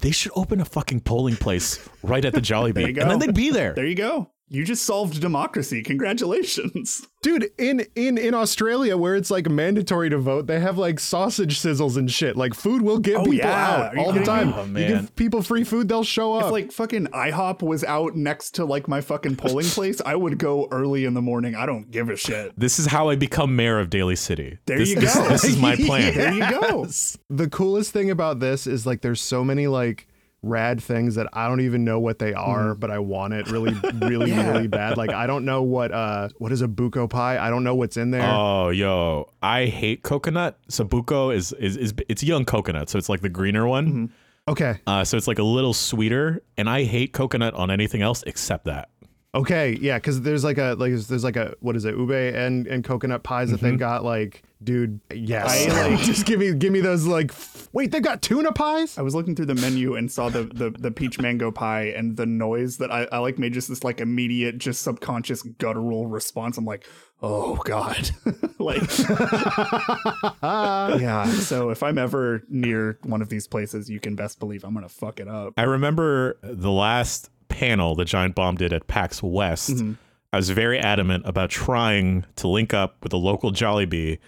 [0.01, 3.51] They should open a fucking polling place right at the Jollibee, and then they'd be
[3.51, 3.73] there.
[3.75, 4.31] there you go.
[4.51, 5.83] You just solved democracy.
[5.83, 7.07] Congratulations.
[7.23, 11.59] Dude, in in in Australia where it's like mandatory to vote, they have like sausage
[11.59, 12.37] sizzles and shit.
[12.37, 13.67] Like food will get Oh, people yeah.
[13.67, 14.73] out Are you all the time.
[14.73, 14.85] me?
[14.85, 16.47] Oh, You give people free food, they'll show up.
[16.47, 20.39] If like fucking IHOP was out next to like my fucking polling place, I would
[20.39, 21.55] go early in the morning.
[21.57, 22.53] I don't give a shit.
[22.59, 24.59] This is how I become mayor of Daly City.
[24.67, 25.29] There This- you go.
[25.29, 26.15] This, is my plan.
[26.15, 26.87] There you go.
[27.29, 30.07] the coolest thing about this is like there's so many like
[30.49, 33.73] rad things that I don't even know what they are, but I want it really,
[34.01, 34.51] really, Yeah.
[34.51, 34.97] really bad.
[34.97, 37.39] Like I don't know what uh what is a buko pie.
[37.39, 38.23] I don't know what's in there.
[38.29, 40.59] Oh, yo, I hate coconut.
[40.69, 44.13] So buko is, is is it's young coconut, so it's like the greener one.
[44.49, 48.23] okay, Uh, so it's like a little sweeter, and I hate coconut on anything else
[48.27, 48.89] except that.
[49.35, 52.67] Okay, yeah, because there's like a like there's like a what is it ube and
[52.67, 53.79] and coconut pies that they've mm-hmm.
[53.79, 57.93] got like dude yes I, like- just give me give me those like f- wait
[57.93, 60.91] they've got tuna pies I was looking through the menu and saw the the, the
[60.91, 64.59] peach mango pie and the noise that I, I like made just this like immediate,
[64.59, 66.59] just subconscious guttural response.
[66.59, 66.87] I'm like,
[67.23, 68.11] oh god,
[68.59, 68.83] like
[70.43, 71.27] yeah.
[71.27, 74.89] So if I'm ever near one of these places, you can best believe I'm gonna
[74.89, 75.55] fuck it up.
[75.57, 79.71] I remember the last panel that Giant Bomb did at PAX West.
[79.71, 79.93] Mm-hmm.
[80.33, 84.19] I was very adamant about trying to link up with a local Jollibee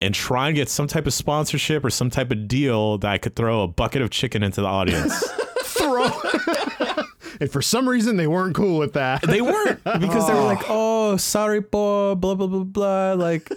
[0.00, 3.18] and try and get some type of sponsorship or some type of deal that I
[3.18, 5.22] could throw a bucket of chicken into the audience.
[5.62, 6.08] throw
[7.42, 10.62] and for some reason they weren't cool with that they weren't because they were like,
[10.68, 13.50] "Oh, sorry, po, blah blah blah blah." Like,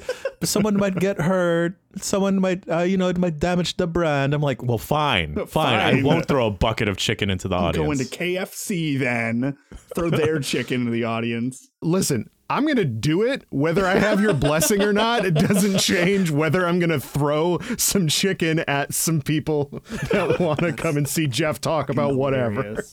[0.43, 1.75] someone might get hurt.
[1.97, 4.33] Someone might, uh, you know, it might damage the brand.
[4.33, 5.79] I'm like, well, fine, fine.
[5.79, 7.85] I won't throw a bucket of chicken into the audience.
[7.85, 9.55] Go into KFC then,
[9.95, 11.69] throw their chicken into the audience.
[11.81, 16.29] listen i'm gonna do it whether i have your blessing or not it doesn't change
[16.31, 19.81] whether i'm gonna throw some chicken at some people
[20.11, 22.83] that want to come and see jeff talk about whatever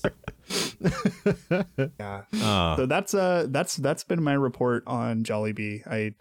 [1.98, 2.22] yeah.
[2.42, 5.86] Uh, So that's uh that's that's been my report on Jollibee.
[5.86, 6.14] I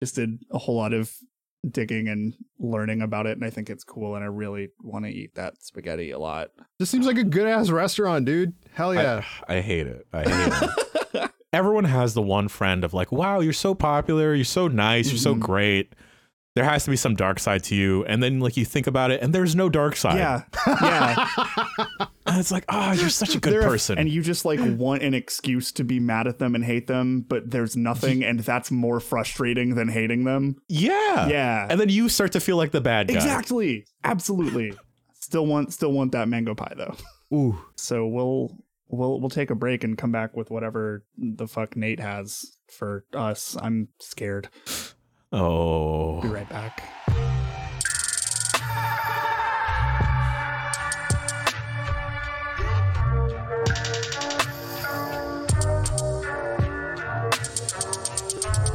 [0.00, 1.12] just did a whole lot of
[1.68, 5.10] digging and learning about it, and I think it's cool, and I really want to
[5.10, 6.50] eat that spaghetti a lot.
[6.78, 10.06] this seems like a good ass restaurant dude hell yeah I, I hate it.
[10.12, 10.70] I hate
[11.14, 11.30] it.
[11.54, 15.18] Everyone has the one friend of like, wow, you're so popular, you're so nice, you're
[15.18, 15.40] so Mhm.
[15.40, 15.94] great.
[16.56, 19.10] There has to be some dark side to you, and then like you think about
[19.10, 20.18] it, and there's no dark side.
[20.18, 20.42] Yeah,
[20.82, 21.26] yeah.
[22.26, 23.98] and it's like, oh, you're such a good They're person.
[23.98, 27.22] and you just like want an excuse to be mad at them and hate them,
[27.28, 30.56] but there's nothing, and that's more frustrating than hating them.
[30.68, 33.14] yeah, Yeah, And then you start to feel like the bad guy.
[33.14, 34.74] exactly, absolutely.
[35.20, 36.94] Still want, still want that mango pie though.
[37.36, 38.56] ooh So we'll
[38.94, 43.04] we'll we'll take a break and come back with whatever the fuck Nate has for
[43.14, 43.56] us.
[43.60, 44.48] I'm scared.
[45.32, 46.20] Oh.
[46.20, 46.82] Be right back.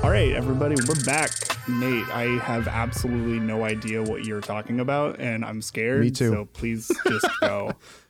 [0.04, 1.32] All right, everybody, we're back.
[1.68, 6.02] Nate, I have absolutely no idea what you're talking about, and I'm scared.
[6.02, 6.32] Me too.
[6.32, 7.74] So please just go.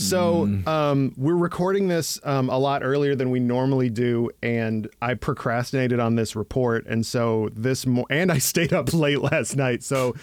[0.00, 0.66] So Mm.
[0.66, 6.00] um, we're recording this um, a lot earlier than we normally do, and I procrastinated
[6.00, 9.82] on this report, and so this mo- and I stayed up late last night.
[9.82, 10.14] So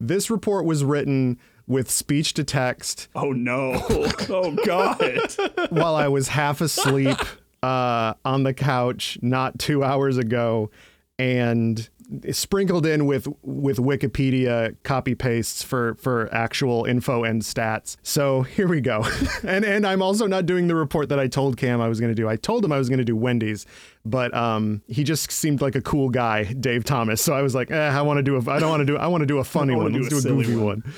[0.00, 3.72] this report was written with speech to text oh no!
[4.30, 4.98] Oh god!
[5.70, 7.18] while I was half asleep
[7.62, 10.70] uh, on the couch not two hours ago,
[11.18, 11.88] and
[12.30, 17.96] sprinkled in with with Wikipedia copy pastes for for actual info and stats.
[18.02, 19.04] So here we go.
[19.42, 22.10] and and I'm also not doing the report that I told Cam I was going
[22.10, 22.28] to do.
[22.28, 23.66] I told him I was going to do Wendy's,
[24.04, 27.20] but um he just seemed like a cool guy, Dave Thomas.
[27.20, 28.96] So I was like, eh, I want to do a I don't want to do
[28.96, 29.92] I want to do a funny one.
[29.92, 30.64] do Let's a do a goofy one.
[30.64, 30.94] one.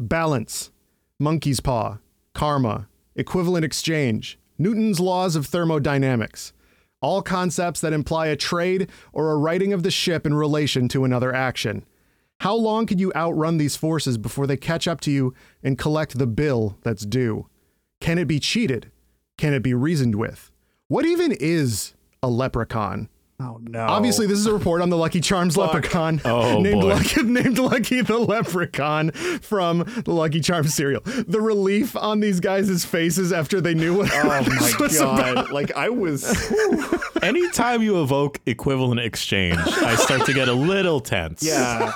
[0.00, 0.70] Balance,
[1.18, 1.98] monkey's paw,
[2.32, 6.52] karma, equivalent exchange, Newton's laws of thermodynamics.
[7.00, 11.04] All concepts that imply a trade or a righting of the ship in relation to
[11.04, 11.84] another action.
[12.40, 16.18] How long can you outrun these forces before they catch up to you and collect
[16.18, 17.46] the bill that's due?
[18.00, 18.90] Can it be cheated?
[19.36, 20.50] Can it be reasoned with?
[20.88, 23.08] What even is a leprechaun?
[23.40, 23.86] Oh no!
[23.86, 26.20] Obviously, this is a report on the Lucky Charms leprechaun.
[26.24, 26.88] Oh, named boy.
[26.88, 31.02] Lucky, named Lucky the leprechaun from the Lucky Charms cereal.
[31.04, 35.52] The relief on these guys' faces after they knew what Oh this my was About.
[35.52, 36.24] Like I was.
[37.22, 41.42] anytime you evoke equivalent exchange, I start to get a little tense.
[41.42, 41.92] Yeah.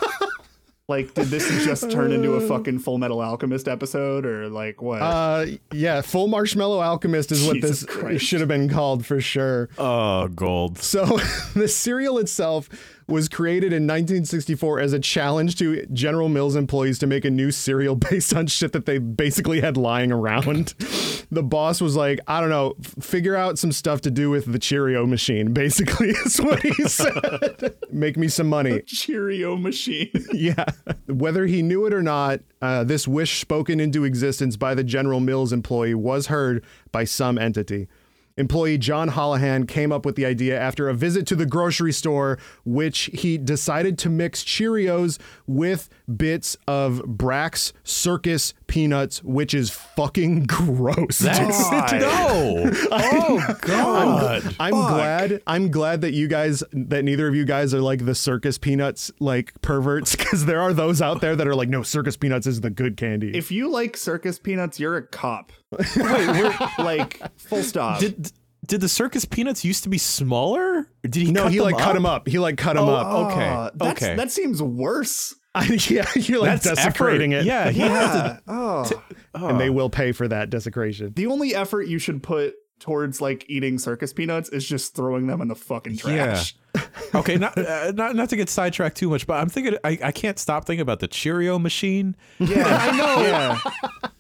[0.93, 5.01] Like, did this just turn into a fucking Full Metal Alchemist episode, or like what?
[5.01, 8.27] Uh, yeah, Full Marshmallow Alchemist is what Jesus this Christ.
[8.27, 9.71] should have been called for sure.
[9.79, 10.77] Oh, gold.
[10.79, 11.07] So
[11.55, 12.69] the cereal itself
[13.07, 17.51] was created in 1964 as a challenge to General Mills employees to make a new
[17.51, 20.75] cereal based on shit that they basically had lying around.
[21.33, 24.53] The boss was like, I don't know, f- figure out some stuff to do with
[24.53, 27.75] the Cheerio machine, basically, is what he said.
[27.91, 28.83] make me some money.
[28.83, 30.11] Cheerio machine.
[30.35, 30.67] Yeah.
[31.07, 35.21] Whether he knew it or not, uh, this wish spoken into existence by the General
[35.21, 37.89] Mills employee was heard by some entity.
[38.37, 42.39] Employee John Holahan came up with the idea after a visit to the grocery store,
[42.65, 50.45] which he decided to mix Cheerios with bits of Brach's Circus peanuts, which is fucking
[50.47, 51.19] gross.
[51.19, 52.71] That's no.
[52.91, 54.57] oh God.
[54.59, 55.43] I'm glad.
[55.47, 59.11] I'm glad that you guys, that neither of you guys are like the circus peanuts
[59.21, 62.61] like perverts, because there are those out there that are like, no, circus peanuts is
[62.63, 63.37] the good candy.
[63.37, 65.53] If you like circus peanuts, you're a cop.
[65.79, 68.01] Wait, we're like full stop.
[68.01, 68.31] Did
[68.67, 70.79] did the circus peanuts used to be smaller?
[70.79, 71.33] Or did he?
[71.33, 71.97] no, cut he them like cut up?
[71.97, 72.29] him up.
[72.29, 73.07] He like cut him up.
[73.09, 73.71] Oh, okay.
[73.75, 74.17] That's, okay.
[74.17, 75.35] That seems worse.
[75.89, 77.43] yeah, you're like That's desecrating effort.
[77.43, 77.47] it.
[77.47, 78.23] Yeah, he had Yeah.
[78.23, 78.43] to.
[78.49, 78.91] Oh.
[79.35, 79.73] and they oh.
[79.73, 81.13] will pay for that desecration.
[81.15, 85.41] The only effort you should put towards like eating circus peanuts is just throwing them
[85.41, 86.55] in the fucking trash.
[87.15, 90.13] okay, not, uh, not not to get sidetracked too much, but I'm thinking I, I
[90.13, 92.17] can't stop thinking about the Cheerio machine.
[92.39, 93.13] Yeah, I know.
[93.23, 93.59] Yeah.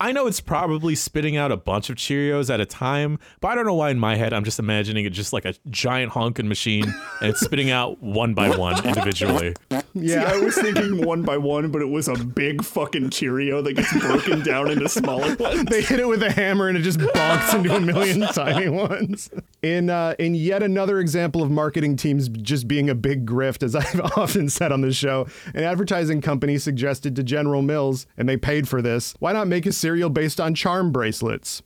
[0.00, 3.54] I know it's probably spitting out a bunch of Cheerios at a time, but I
[3.54, 6.48] don't know why in my head I'm just imagining it just like a giant honking
[6.48, 9.54] machine and it's spitting out one by one individually.
[9.94, 13.74] Yeah, I was thinking one by one, but it was a big fucking Cheerio that
[13.74, 15.64] gets broken down into smaller ones.
[15.66, 19.28] They hit it with a hammer and it just bonks into a million tiny ones.
[19.60, 23.74] In uh, in yet another example of marketing teams just being a big grift, as
[23.74, 28.36] I've often said on the show, an advertising company suggested to General Mills, and they
[28.36, 31.62] paid for this, why not make a cereal based on charm bracelets?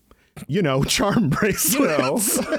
[0.49, 2.37] You know, charm bracelets.
[2.37, 2.59] You know,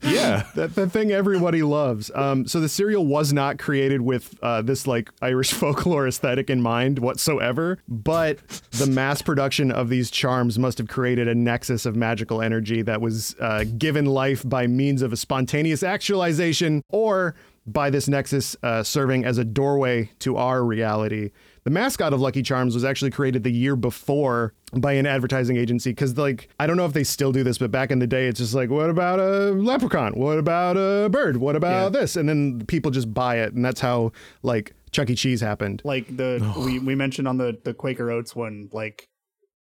[0.02, 0.44] Yeah.
[0.54, 2.08] that the thing everybody loves.
[2.14, 6.62] Um, so the cereal was not created with uh, this like Irish folklore aesthetic in
[6.62, 8.38] mind whatsoever, but
[8.72, 13.00] the mass production of these charms must have created a nexus of magical energy that
[13.00, 17.34] was uh, given life by means of a spontaneous actualization or
[17.66, 21.30] by this nexus uh, serving as a doorway to our reality.
[21.64, 25.90] The mascot of Lucky Charms was actually created the year before by an advertising agency
[25.90, 28.28] because, like, I don't know if they still do this, but back in the day,
[28.28, 30.12] it's just like, what about a leprechaun?
[30.12, 31.38] What about a bird?
[31.38, 32.00] What about Yeah.
[32.00, 32.14] this?
[32.14, 34.12] And then people just buy it, and that's how
[34.44, 35.16] like Chuck E.
[35.16, 35.82] Cheese happened.
[35.84, 39.08] like the we, we mentioned on the the Quaker Oats one, like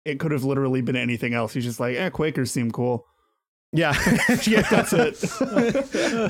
[0.06, 1.54] it could have literally been anything else.
[1.54, 3.06] He's just like, eh, Quakers seem cool.
[3.72, 3.94] Yeah,
[4.48, 5.20] yeah, That's it.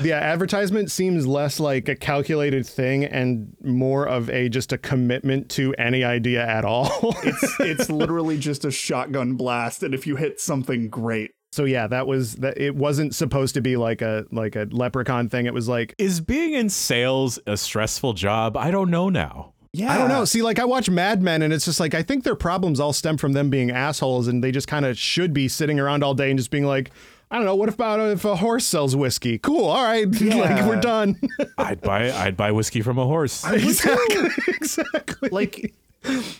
[0.02, 5.48] the advertisement seems less like a calculated thing and more of a just a commitment
[5.52, 6.90] to any idea at all.
[7.22, 11.86] it's it's literally just a shotgun blast, and if you hit something great, so yeah,
[11.86, 12.58] that was that.
[12.58, 15.46] It wasn't supposed to be like a like a leprechaun thing.
[15.46, 18.54] It was like Is being in sales a stressful job?
[18.56, 19.54] I don't know now.
[19.72, 20.26] yeah, I don't know.
[20.26, 22.92] See, like I watch Mad Men, and it's just like I think their problems all
[22.92, 26.12] stem from them being assholes, and they just kind of should be sitting around all
[26.12, 26.90] day and just being like,
[27.30, 27.54] I don't know.
[27.54, 29.38] What about if a horse sells whiskey?
[29.38, 29.66] Cool.
[29.66, 31.20] All right, like we're done.
[31.58, 33.44] I'd buy I'd buy whiskey from a horse.
[33.46, 34.28] exactly.
[34.48, 35.28] Exactly.
[35.30, 35.74] Like,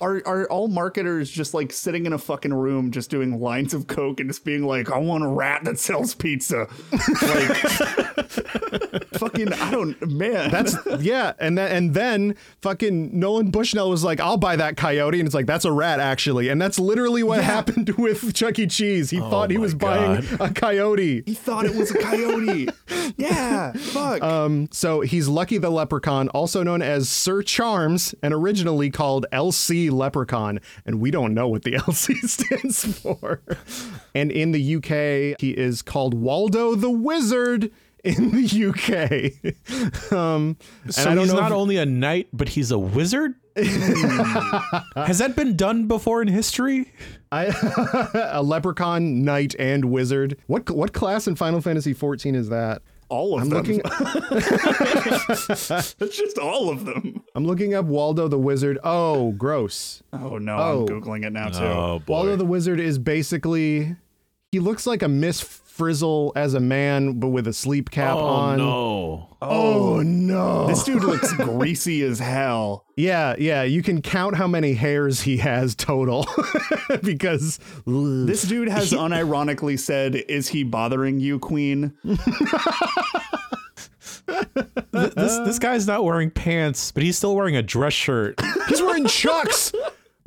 [0.01, 3.87] are are all marketers just like sitting in a fucking room, just doing lines of
[3.87, 7.57] coke and just being like, "I want a rat that sells pizza." Like,
[9.15, 10.51] fucking, I don't, man.
[10.51, 15.21] That's yeah, and then and then fucking Nolan Bushnell was like, "I'll buy that coyote,"
[15.21, 18.67] and it's like that's a rat actually, and that's literally what happened with Chuck E.
[18.67, 19.11] Cheese.
[19.11, 21.23] He thought he my was buying a coyote.
[21.27, 22.69] he thought it was a coyote.
[23.17, 24.23] yeah, fuck.
[24.23, 29.91] Um, so he's Lucky the Leprechaun, also known as Sir Charms, and originally called LC
[29.91, 33.43] Leprechaun, and we don't know what the LC stands for.
[34.15, 37.71] And in the UK, he is called Waldo the Wizard
[38.05, 40.13] in the UK.
[40.13, 42.79] um, and So I don't he's know not if- only a knight, but he's a
[42.79, 43.35] wizard.
[43.57, 46.93] Has that been done before in history?
[47.33, 47.47] I,
[48.33, 50.37] a leprechaun, knight, and wizard.
[50.47, 52.81] What what class in Final Fantasy XIV is that?
[53.11, 53.59] All of I'm them.
[53.59, 53.79] looking.
[54.31, 57.23] That's just all of them.
[57.35, 58.79] I'm looking up Waldo the Wizard.
[58.83, 60.03] Oh, gross.
[60.13, 60.81] Oh no, Oh.
[60.81, 61.65] I'm googling it now oh, too.
[61.65, 62.13] Oh boy.
[62.13, 63.97] Waldo the Wizard is basically
[64.53, 65.41] he looks like a Miss
[65.81, 68.61] Frizzle as a man, but with a sleep cap on.
[68.61, 69.27] oh on.
[69.27, 69.37] no.
[69.41, 70.67] Oh no!
[70.67, 72.85] This dude looks greasy as hell.
[72.99, 73.63] yeah, yeah.
[73.63, 76.27] You can count how many hairs he has total
[77.03, 81.95] because This dude has unironically said, "Is he bothering you, Queen?"
[84.93, 88.39] This this guy's not wearing pants, but he's still wearing a dress shirt.
[88.69, 89.73] he's wearing chucks.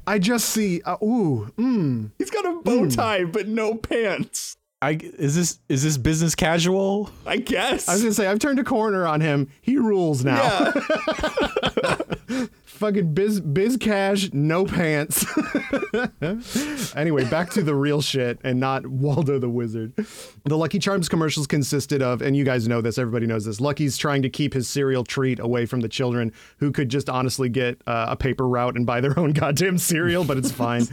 [0.07, 0.81] I just see.
[0.81, 2.09] Uh, ooh, mm.
[2.17, 4.57] He's got a bow tie but no pants.
[4.83, 7.09] I is this is this business casual?
[7.25, 7.87] I guess.
[7.87, 9.49] I was gonna say I've turned a corner on him.
[9.61, 10.73] He rules now.
[12.65, 15.25] Fucking biz biz cash, no pants.
[16.95, 19.93] anyway, back to the real shit and not Waldo the Wizard.
[20.43, 23.61] The Lucky Charms commercials consisted of, and you guys know this, everybody knows this.
[23.61, 27.47] Lucky's trying to keep his cereal treat away from the children who could just honestly
[27.47, 30.85] get uh, a paper route and buy their own goddamn cereal, but it's fine.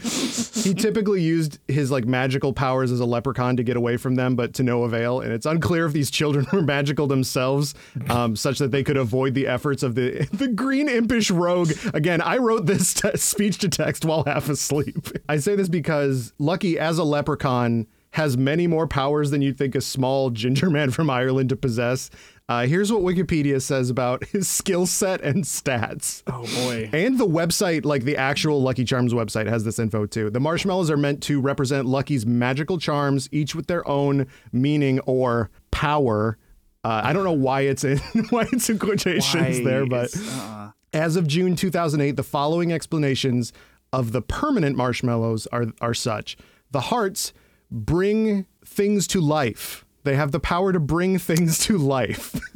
[0.62, 4.37] he typically used his like magical powers as a leprechaun to get away from them,
[4.37, 5.20] but to no avail.
[5.20, 7.74] And it's unclear if these children were magical themselves,
[8.09, 11.73] um, such that they could avoid the efforts of the the green impish rogue.
[11.93, 15.09] Again, I wrote this te- speech to text while half asleep.
[15.29, 19.75] I say this because Lucky, as a leprechaun, has many more powers than you'd think
[19.75, 22.11] a small ginger man from Ireland to possess.
[22.49, 26.25] Uh, here's what Wikipedia says about his skill set and stats.
[26.27, 26.91] oh boy.
[26.93, 30.31] And the website, like the actual Lucky Charms website, has this info too.
[30.31, 35.51] The marshmallows are meant to represent Lucky's magical charms, each with their own meaning or
[35.71, 36.37] power.
[36.83, 37.99] Uh, I don't know why it's in
[38.31, 43.53] why it's in quotations Why there, but uh, as of June 2008, the following explanations
[43.93, 46.36] of the permanent marshmallows are are such:
[46.70, 47.32] the hearts
[47.70, 49.84] bring things to life.
[50.03, 52.41] They have the power to bring things to life.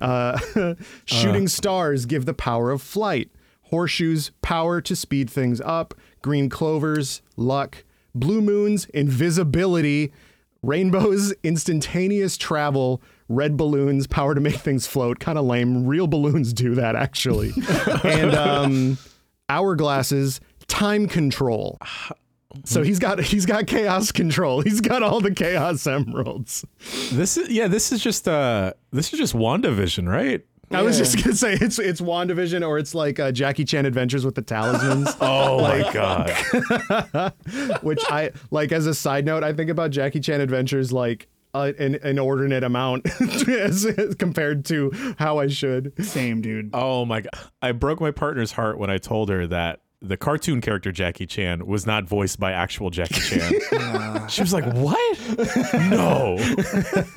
[0.00, 0.38] Uh,
[1.04, 3.30] shooting stars give the power of flight.
[3.64, 5.92] Horseshoes, power to speed things up.
[6.22, 7.84] Green clovers, luck.
[8.14, 10.10] Blue moons, invisibility.
[10.62, 13.02] Rainbows, instantaneous travel.
[13.30, 15.20] Red balloons, power to make things float.
[15.20, 15.86] Kind of lame.
[15.86, 17.52] Real balloons do that, actually.
[18.04, 18.98] and um,
[19.48, 21.78] hourglasses, time control.
[22.64, 24.62] So he's got he's got chaos control.
[24.62, 26.64] He's got all the chaos emeralds.
[27.12, 27.68] This is yeah.
[27.68, 28.72] This is just uh.
[28.90, 30.44] This is just WandaVision, right?
[30.72, 34.24] I was just gonna say it's it's WandaVision or it's like uh, Jackie Chan Adventures
[34.24, 37.32] with the Talismans, Oh my god.
[37.82, 38.72] which I like.
[38.72, 43.06] As a side note, I think about Jackie Chan Adventures like uh, an inordinate amount
[43.48, 45.92] as, as compared to how I should.
[46.04, 46.70] same dude.
[46.72, 47.30] Oh my god.
[47.62, 51.66] I broke my partner's heart when I told her that the cartoon character Jackie Chan
[51.66, 53.52] was not voiced by actual Jackie Chan.
[54.30, 55.18] She was like, "What?
[55.90, 56.36] No,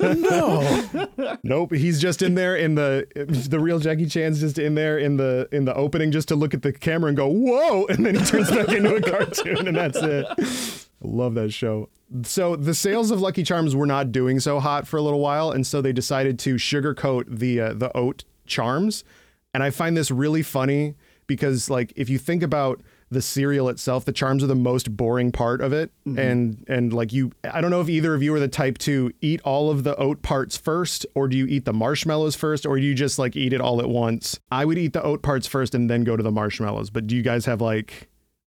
[0.00, 3.06] no." Nope, he's just in there in the
[3.48, 6.54] the real Jackie Chan's just in there in the in the opening just to look
[6.54, 9.76] at the camera and go whoa, and then he turns back into a cartoon, and
[9.76, 10.83] that's it.
[11.04, 11.88] Love that show.
[12.22, 15.50] So the sales of Lucky Charms were not doing so hot for a little while,
[15.50, 19.04] and so they decided to sugarcoat the uh, the oat charms,
[19.52, 20.94] and I find this really funny
[21.26, 25.30] because like if you think about the cereal itself the charms are the most boring
[25.32, 25.92] part of it.
[26.18, 29.12] And and like you i don't know if either of you are the type to
[29.20, 32.76] eat all of the oat parts first or do you eat the marshmallows first or
[32.76, 34.38] do you just like eat it all at once?
[34.50, 37.16] I would eat the oat parts first and then go to the marshmallows but do
[37.16, 38.08] you guys have like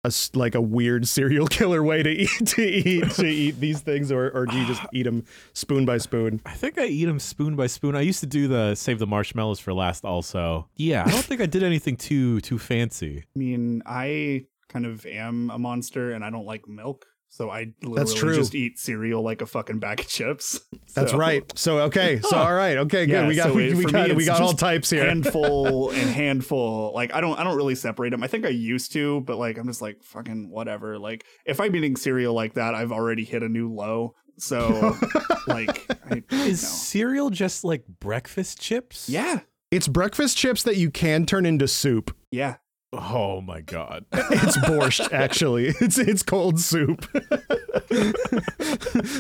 [0.06, 3.82] a s- like a weird serial killer way to eat to eat to eat these
[3.82, 7.06] things or or do you just eat them spoon by spoon I think I eat
[7.06, 7.96] them spoon by spoon.
[7.96, 10.06] I used to do the save the marshmallows for last.
[10.06, 11.04] Also, yeah.
[11.06, 13.24] I don't think I did anything too too fancy.
[13.36, 17.06] I mean, I kind of am a monster and I don't like milk.
[17.32, 18.36] So I literally true.
[18.36, 20.60] just eat cereal like a fucking bag of chips.
[20.96, 23.86] that's right so okay so all right okay good Yeah, we got so we, we
[23.86, 26.92] got me, we got all types here handful and handful.
[26.94, 28.24] Like I don't I don't really separate them.
[28.24, 30.98] I think I used to, but like I'm just like fucking whatever.
[30.98, 34.16] Like if I'm eating cereal like that, I've already hit a new low.
[34.38, 34.96] So
[35.48, 36.70] like I, Is no.
[36.70, 39.08] cereal just like breakfast chips?
[39.10, 42.16] yeah It's breakfast chips that you can turn into soup.
[42.32, 42.56] yeah
[42.92, 44.06] Oh my god.
[44.12, 45.68] It's borscht, actually.
[45.80, 47.06] It's it's cold soup.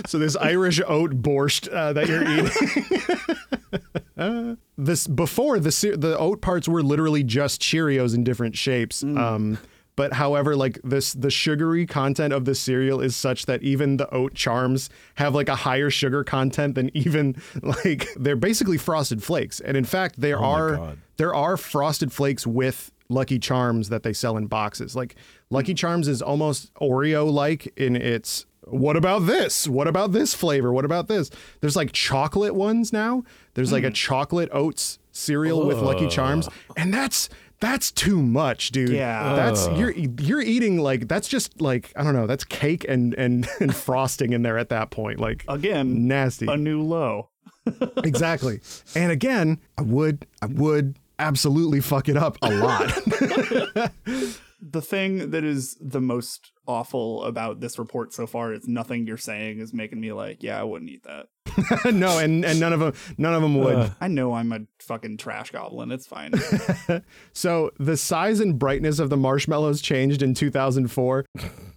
[0.07, 2.23] so this Irish oat borscht uh, that you're
[4.17, 4.57] eating.
[4.77, 9.03] this before the the oat parts were literally just Cheerios in different shapes.
[9.03, 9.59] Um,
[9.95, 14.09] but however, like this, the sugary content of the cereal is such that even the
[14.13, 19.59] oat charms have like a higher sugar content than even like they're basically frosted flakes.
[19.59, 20.97] And in fact, there my are God.
[21.17, 24.95] there are frosted flakes with Lucky Charms that they sell in boxes.
[24.95, 25.15] Like
[25.49, 25.77] Lucky mm.
[25.77, 29.67] Charms is almost Oreo like in its what about this?
[29.67, 30.71] What about this flavor?
[30.71, 31.31] What about this?
[31.59, 33.23] There's like chocolate ones now.
[33.55, 33.95] There's like a mm.
[33.95, 36.47] chocolate oats cereal with Lucky Charms,
[36.77, 37.29] and that's
[37.59, 38.89] that's too much, dude.
[38.89, 39.33] Yeah.
[39.35, 43.47] That's you're you're eating like that's just like I don't know, that's cake and and
[43.59, 45.19] and frosting in there at that point.
[45.19, 46.47] Like again nasty.
[46.47, 47.29] a new low.
[48.03, 48.61] exactly.
[48.95, 53.91] And again, I would I would absolutely fuck it up a lot.
[54.61, 59.15] The thing that is the most awful about this report so far is nothing you're
[59.15, 61.27] saying is making me like, yeah, I wouldn't eat that.
[61.93, 63.75] no, and and none of them none of them would.
[63.75, 65.93] Uh, I know I'm a fucking trash goblin.
[65.93, 66.33] It's fine.
[67.31, 71.25] So the size and brightness of the marshmallows changed in 2004.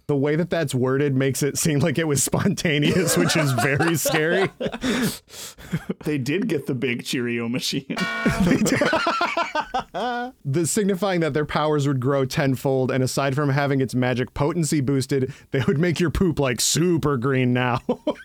[0.07, 3.95] The way that that's worded makes it seem like it was spontaneous, which is very
[3.95, 4.49] scary.
[6.03, 7.85] They did get the big Cheerio machine.
[10.45, 14.81] the signifying that their powers would grow tenfold, and aside from having its magic potency
[14.81, 17.79] boosted, they would make your poop like super green now.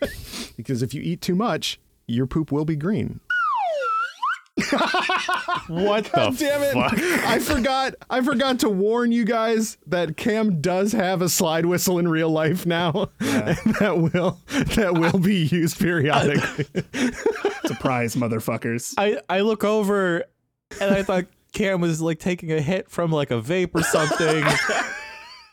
[0.57, 3.21] because if you eat too much, your poop will be green.
[5.69, 6.73] What the Damn it!
[6.73, 6.99] fuck?
[7.27, 7.95] I forgot.
[8.09, 12.31] I forgot to warn you guys that Cam does have a slide whistle in real
[12.31, 16.65] life now, and that will that will be used periodically.
[17.67, 18.95] Surprise, motherfuckers.
[18.97, 20.25] I, I look over
[20.81, 24.45] and I thought Cam was like taking a hit from like a vape or something.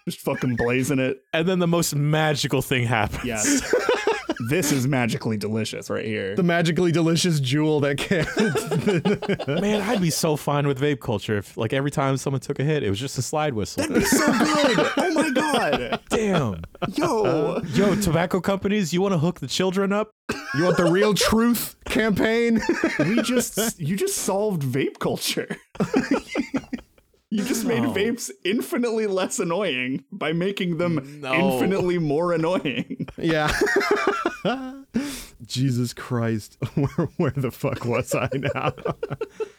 [0.07, 1.23] Just fucking blazing it.
[1.33, 3.25] and then the most magical thing happens.
[3.25, 3.73] Yes.
[4.49, 6.35] This is magically delicious right here.
[6.35, 8.25] the magically delicious jewel that can.
[9.61, 12.63] Man, I'd be so fine with vape culture if like every time someone took a
[12.63, 13.81] hit, it was just a slide whistle.
[13.81, 14.87] That'd be so good.
[14.97, 15.99] Oh my god.
[16.09, 16.63] Damn.
[16.93, 17.23] Yo.
[17.23, 20.11] Uh, yo, tobacco companies, you want to hook the children up?
[20.55, 22.61] you want the real truth campaign?
[22.99, 25.47] we just you just solved vape culture.
[27.29, 27.93] you just made No.
[27.93, 31.33] vapes infinitely less annoying by making them No.
[31.33, 33.07] infinitely more annoying.
[33.17, 33.51] yeah.
[35.45, 38.73] Jesus Christ, where, where the fuck was I now?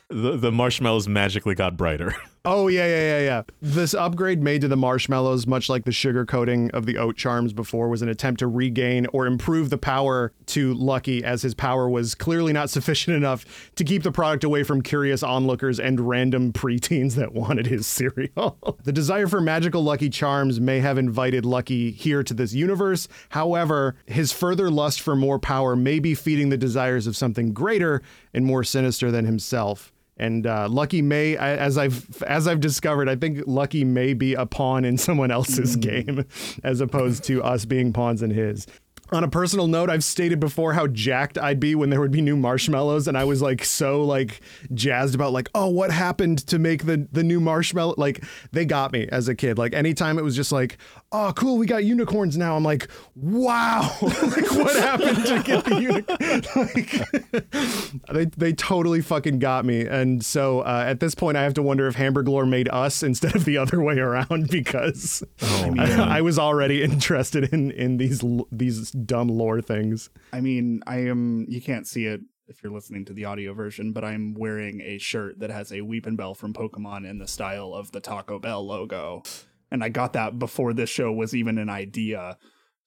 [0.09, 2.15] The, the marshmallows magically got brighter.
[2.49, 3.43] Oh yeah, yeah, yeah, yeah.
[3.61, 7.53] This upgrade made to the marshmallows, much like the sugar coating of the oat charms
[7.53, 11.89] before, was an attempt to regain or improve the power to Lucky, as his power
[11.89, 16.53] was clearly not sufficient enough to keep the product away from curious onlookers and random
[16.53, 18.57] preteens that wanted his cereal.
[18.85, 23.09] the desire for magical Lucky charms may have invited Lucky here to this universe.
[23.31, 28.03] However, his further lust for more power may be feeding the desires of something greater
[28.33, 29.93] and more sinister than himself.
[30.17, 34.47] And uh, Lucky may, as I've as I've discovered, I think Lucky may be a
[34.47, 36.25] pawn in someone else's game,
[36.65, 38.67] as opposed to us being pawns in his.
[39.13, 42.21] On a personal note, I've stated before how jacked I'd be when there would be
[42.21, 44.41] new marshmallows, and I was like so like
[44.75, 47.95] jazzed about like, oh, what happened to make the the new marshmallow?
[47.97, 49.59] Like they got me as a kid.
[49.59, 50.79] Like anytime it was just like,
[51.13, 52.57] oh, cool, we got unicorns now.
[52.57, 56.43] I'm like, wow, like what happened to get the unicorn?
[56.57, 61.55] like they they totally fucking got me, and so uh, at this point, I have
[61.55, 66.21] to wonder if Hamburglore made us instead of the other way around because I, I
[66.23, 68.49] was already interested in in these l-
[68.97, 70.11] these dumb lore things.
[70.33, 73.93] I mean, I am you can't see it if you're listening to the audio version,
[73.93, 77.91] but I'm wearing a shirt that has a Weepinbell from Pokemon in the style of
[77.93, 79.23] the Taco Bell logo.
[79.71, 82.39] And I got that before this show was even an idea.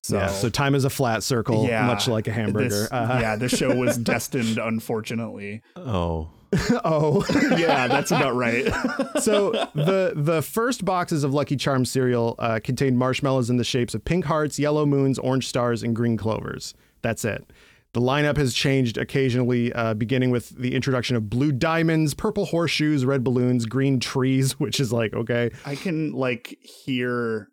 [0.01, 2.70] So, yeah, so time is a flat circle, yeah, much like a hamburger.
[2.70, 5.62] This, Uh, Yeah, this show was destined, unfortunately.
[5.76, 6.30] Oh.
[6.84, 7.26] oh,
[7.58, 8.66] Yeah, that's about right.
[9.22, 13.93] so the the first boxes of Lucky Charms cereal uh, contained marshmallows in the shapes
[13.93, 16.74] of pink hearts, yellow moons, orange stars, and green clovers.
[17.02, 17.52] That's it.
[17.93, 23.04] The lineup has changed occasionally, uh, beginning with the introduction of blue diamonds, purple horseshoes,
[23.04, 27.50] red balloons, green trees, which is like okay, I can like hear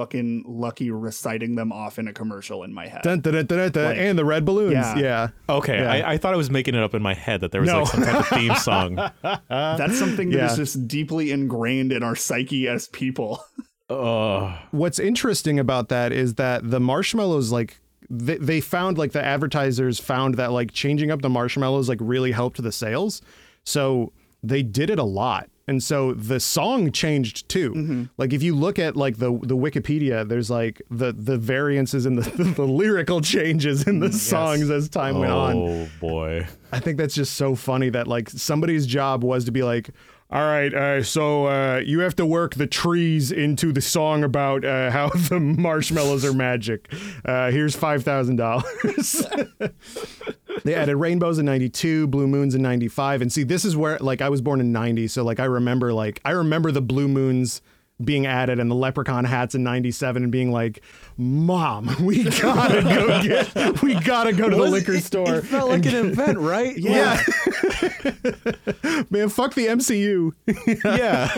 [0.00, 3.02] fucking Lucky reciting them off in a commercial in my head.
[3.02, 4.72] dun, dun, dun, dun, dun, Like- and the red balloons.
[4.72, 4.96] Yeah.
[4.98, 5.92] Yeah, Okay, Yeah.
[5.92, 7.80] I, I thought I was making it up in my head that there was No.
[7.80, 8.94] like some type of theme song.
[9.48, 10.56] That's something that is Yeah.
[10.56, 13.44] just deeply ingrained in our psyche as people.
[13.90, 14.56] Ugh.
[14.70, 19.98] what's interesting about that is that the marshmallows like they, they found like the advertisers
[19.98, 23.20] found that like changing up the marshmallows like really helped the sales
[23.64, 24.12] so
[24.44, 27.70] they did it a lot and so the song changed too.
[27.70, 28.04] Mm-hmm.
[28.18, 32.16] Like if you look at like the the wikipedia there's like the the variances in
[32.16, 32.22] the,
[32.56, 35.56] the, lyrical changes in the mm, songs as time went on.
[35.56, 36.48] Oh boy.
[36.72, 39.90] I think that's just so funny that like somebody's job was to be like,
[40.32, 44.64] all right, uh, so uh, you have to work the trees into the song about
[44.64, 46.92] uh, how the marshmallows are magic.
[47.24, 49.26] Uh, here's five thousand dollars.
[50.64, 54.20] they added rainbows in '92, blue moons in '95, and see, this is where like
[54.20, 57.60] I was born in '90, so like I remember like I remember the blue moons
[58.04, 60.82] being added and the leprechaun hats in 97 and being like
[61.16, 65.84] mom we gotta go get we gotta go to the liquor store It felt like
[65.86, 66.76] an event, right?
[66.78, 67.22] yeah.
[69.10, 70.32] Man, fuck the MCU.
[70.84, 71.28] Yeah.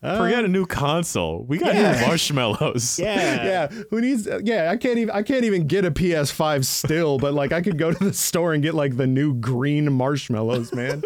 [0.00, 1.44] Forget a new console.
[1.44, 2.00] We got Yeah.
[2.00, 2.98] new marshmallows.
[2.98, 3.44] Yeah.
[3.44, 3.82] yeah.
[3.90, 7.52] Who needs Yeah, I can't even I can't even get a PS5 still, but like
[7.52, 11.02] I could go to the store and get like the new green marshmallows, man.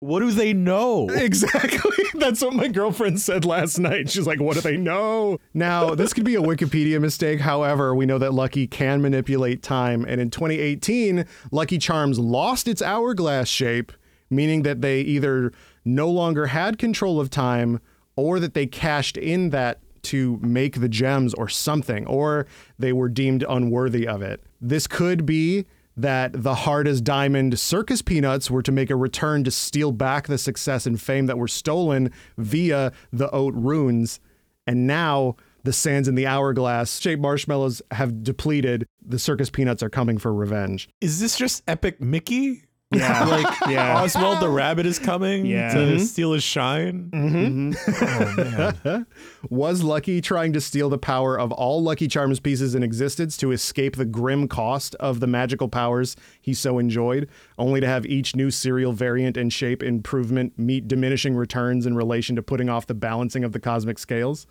[0.00, 1.08] What do they know?
[1.10, 2.04] exactly.
[2.14, 4.10] That's what my girlfriend said last night.
[4.10, 5.38] She's like, what do they know?
[5.52, 7.40] Now, this could be a Wikipedia mistake.
[7.40, 10.04] However, we know that Lucky can manipulate time.
[10.08, 13.92] And in 2018, Lucky Charms lost its hourglass shape,
[14.30, 15.52] meaning that they either
[15.84, 17.78] no longer had control of time
[18.16, 22.46] or that they cashed in that to make the gems or something, or
[22.78, 24.42] they were deemed unworthy of it.
[24.60, 25.66] This could be
[25.96, 30.26] that the hard as diamond circus peanuts were to make a return to steal back
[30.26, 34.20] the success and fame that were stolen via the oat runes.
[34.66, 38.86] And now the sands in the hourglass shaped marshmallows have depleted.
[39.04, 40.88] The circus peanuts are coming for revenge.
[41.00, 42.62] Is this just Epic Mickey?
[42.92, 43.24] Yeah.
[43.28, 44.02] Like Yeah.
[44.02, 45.72] Oswald the Rabbit is coming Yeah.
[45.74, 46.00] to Mhm.
[46.00, 47.08] steal his shine?
[47.12, 49.02] mm-hmm
[49.50, 53.52] Was Lucky trying to steal the power of all Lucky Charms pieces in existence to
[53.52, 57.28] escape the grim cost of the magical powers he so enjoyed,
[57.58, 62.34] only to have each new cereal variant and shape improvement meet diminishing returns in relation
[62.36, 64.46] to putting off the balancing of the cosmic scales?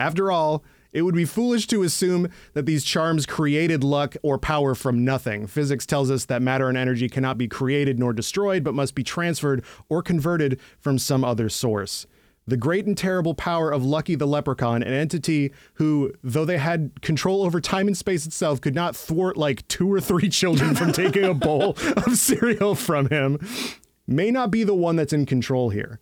[0.00, 4.74] After all, it would be foolish to assume that these charms created luck or power
[4.74, 5.46] from nothing.
[5.46, 9.04] Physics tells us that matter and energy cannot be created nor destroyed, but must be
[9.04, 12.06] transferred or converted from some other source.
[12.46, 17.02] The great and terrible power of Lucky the Leprechaun, an entity who, though they had
[17.02, 20.92] control over time and space itself, could not thwart like two or three children from
[20.92, 23.38] taking a bowl of cereal from him,
[24.08, 26.00] may not be the one that's in control here.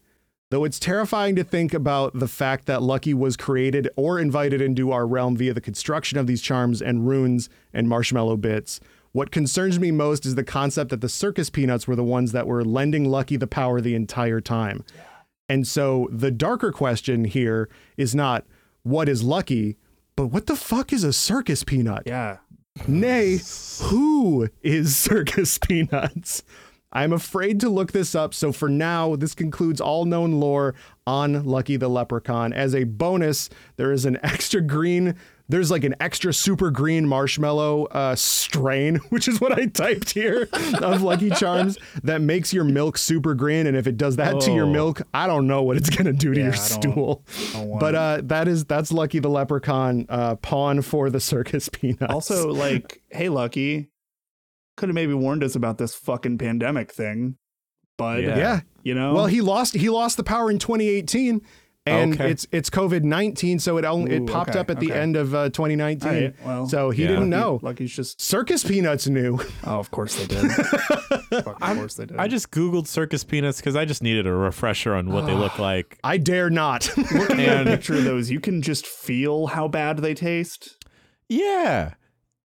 [0.51, 4.93] Though it's terrifying to think about the fact that Lucky was created or invited into
[4.93, 8.81] our realm via the construction of these charms and runes and marshmallow bits,
[9.13, 12.47] what concerns me most is the concept that the circus peanuts were the ones that
[12.47, 14.85] were lending Lucky the power the entire time.
[15.51, 17.69] And so the darker question here
[17.99, 18.47] is not
[18.85, 19.77] what is Lucky,
[20.17, 22.05] but what the fuck is a circus peanut?
[22.07, 22.39] Yeah.
[22.87, 23.41] Nay,
[23.83, 26.43] who is Circus Peanuts?
[26.91, 30.75] I'm afraid to look this up, so for now, this concludes all known lore
[31.07, 32.53] on Lucky the Leprechaun.
[32.55, 35.15] As a bonus, there is an extra green,
[35.51, 40.49] there's like an extra super green marshmallow uh, strain, which is what I typed here
[40.81, 43.67] of Lucky Charms, that makes your milk super green.
[43.67, 44.71] And if it does that to your Oh.
[44.73, 47.25] milk, I don't know what it's gonna do to your I don't- stool.
[47.53, 52.13] don't But uh, that is that's Lucky the Leprechaun, uh, pawn for the Circus Peanuts.
[52.13, 53.91] Also, like, hey, Lucky,
[54.79, 57.37] could have maybe warned us about this fucking pandemic thing,
[57.99, 58.39] but Yeah.
[58.39, 58.61] yeah.
[58.83, 61.43] you know, Well, he lost he lost the power in 2018
[61.87, 62.31] and Okay.
[62.31, 65.01] it's it's COVID-19 so it only it popped okay, up at the okay.
[65.01, 66.09] end of uh, 2019.
[66.09, 67.09] All right, well, so he yeah.
[67.09, 67.59] didn't know.
[67.63, 68.21] Like he's just.
[68.21, 69.39] Circus Peanuts knew.
[69.65, 70.51] Oh, of course they did.
[71.31, 71.45] Of
[71.77, 72.17] course they did.
[72.17, 75.59] I just Googled circus peanuts because I just needed a refresher on what they look
[75.71, 75.99] like.
[76.03, 76.91] I dare not.
[76.97, 80.77] looking at a and- picture of those, you can just feel how bad they taste.
[81.29, 81.95] Yeah.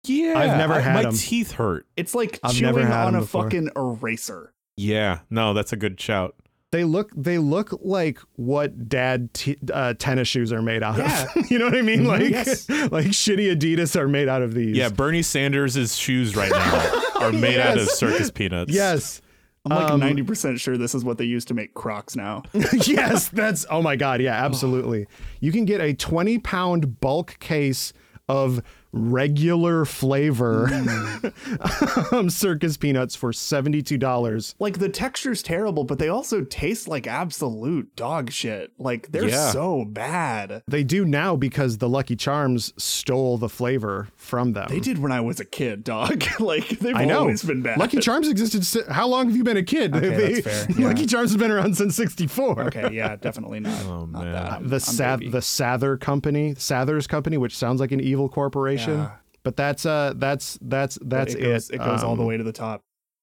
[0.10, 0.38] Yeah.
[0.38, 1.14] I've never I- had My 'em.
[1.16, 1.86] teeth hurt.
[1.98, 3.44] It's like I've never chewing had on 'em a before.
[3.44, 4.54] fucking eraser.
[4.78, 5.20] Yeah.
[5.30, 6.36] No, that's a good shout.
[6.72, 11.26] they look they look like what dad t- uh, tennis shoes are made out Yeah.
[11.36, 11.50] of.
[11.52, 12.04] you know what I mean?
[12.04, 12.68] Like Yes.
[12.70, 14.76] like shitty Adidas are made out of these.
[14.76, 18.74] Yeah, Bernie Sanders' shoes right now are made out of circus peanuts.
[18.74, 19.22] Yes.
[19.64, 22.44] I'm like Um, 90% sure this is what they use to make Crocs now.
[22.86, 25.08] yes, that's oh my god, yeah, absolutely.
[25.40, 27.94] You can get a 20 pound bulk case
[28.28, 28.62] of
[28.96, 30.68] regular flavor
[32.12, 34.56] um, circus peanuts for $72.
[34.60, 38.72] like the texture's terrible, but they also taste like absolute dog shit.
[38.80, 39.52] Like they're Yeah.
[39.52, 40.64] so bad.
[40.68, 44.68] They do now because the Lucky Charms stole the flavor from them.
[44.70, 46.24] They did when I was a kid, dog.
[46.40, 47.20] like they've I know.
[47.20, 47.78] always been bad.
[47.78, 48.66] Lucky Charms existed.
[48.66, 49.96] si- How long have you been a kid?
[49.96, 50.88] Okay, They- that's fair, yeah.
[50.88, 52.62] Lucky Charms has been around since '64.
[52.68, 53.84] okay, yeah, definitely not.
[53.86, 54.32] Oh, not man.
[54.34, 54.52] that.
[54.54, 58.85] I'm- The I'm Sath- the Sather Company, Sather's Company, which sounds like an evil corporation,
[58.94, 59.12] Yeah.
[59.44, 61.76] but that's uh that's that's that's it goes, it.
[61.76, 62.82] it goes all the Um, way to the top.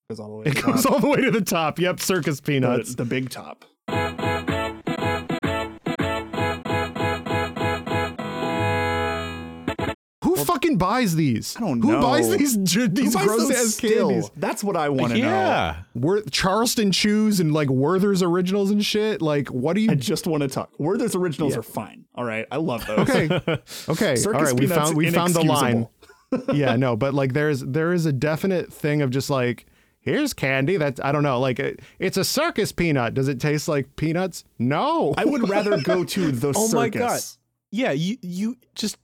[0.08, 0.92] It goes all the way to It the goes top.
[0.92, 1.78] all the way to the top.
[1.78, 2.94] Yep, circus the, peanuts.
[2.94, 3.64] the big top.
[10.46, 11.56] Who fucking buys these?
[11.56, 11.96] I don't know.
[11.96, 14.08] Who buys these j- Who these buys gross those ass still?
[14.10, 14.30] candies?
[14.36, 15.24] That's what I want to know.
[15.28, 15.82] Yeah.
[15.94, 19.22] Wor- Charleston Chews and like Werther's originals and shit.
[19.22, 19.90] Like, what do you?
[19.90, 20.70] I just want to talk.
[20.78, 22.04] Werther's originals are fine.
[22.14, 23.08] All right, I love those.
[23.08, 23.26] okay,
[23.88, 24.54] okay, Circus all right.
[24.58, 25.88] We found we found the line.
[26.52, 29.66] yeah, no, but like there's there is a definite thing of just like
[30.00, 31.38] here's candy that I don't know.
[31.40, 33.14] Like it, it's a circus peanut.
[33.14, 34.44] Does it taste like peanuts?
[34.58, 35.14] No.
[35.16, 36.72] I would rather go to the Oh circus.
[36.74, 37.20] my God.
[37.70, 38.96] Yeah, you you just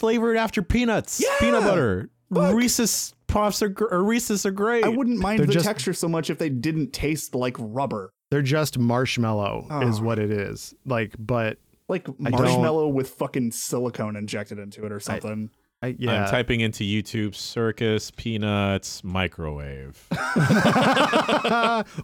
[0.00, 1.20] flavor it after peanuts.
[1.22, 1.28] Yeah.
[1.38, 2.10] Peanut butter.
[2.34, 2.54] Fuck.
[2.54, 4.84] Reese's puffs are or Reese's are great.
[4.84, 8.12] I wouldn't mind They're the just- texture so much if they didn't taste like rubber.
[8.30, 9.80] They're just marshmallow ah.
[9.82, 10.04] is Oh.
[10.04, 10.74] what it is.
[10.86, 15.50] Like, but like marshmallow with fucking silicone injected into it or something.
[15.82, 16.24] I, yeah.
[16.24, 20.06] I'm typing into YouTube circus peanuts microwave.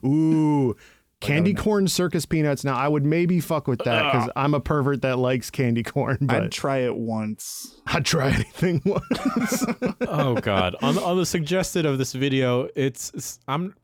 [0.04, 0.74] Ooh.
[1.20, 2.62] Candy corn circus peanuts.
[2.62, 6.18] Now I would maybe fuck with that because I'm a pervert that likes candy corn,
[6.20, 7.80] But I'd try it once.
[7.86, 9.64] I'd try anything once.
[10.02, 10.76] oh god.
[10.82, 13.74] On the, on the suggested of this video, it's, it's I'm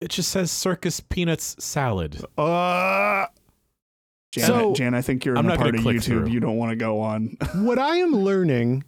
[0.00, 2.22] it just says circus peanuts salad.
[2.38, 3.26] uh,
[4.32, 6.28] Jan, So- Jan, I think you're I'm in a not part of YouTube through.
[6.28, 7.36] you don't want to go on.
[7.56, 8.84] what I am learning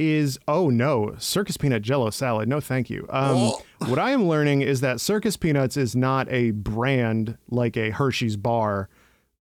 [0.00, 2.48] is oh no, circus peanut jello salad.
[2.48, 3.06] No, thank you.
[3.10, 3.52] Um,
[3.86, 8.36] what I am learning is that circus peanuts is not a brand like a Hershey's
[8.36, 8.88] bar.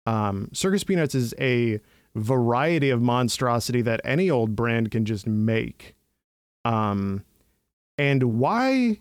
[0.04, 1.78] Um, circus peanuts is a
[2.16, 5.94] variety of monstrosity that any old brand can just make.
[6.64, 7.22] Um,
[7.96, 8.98] and why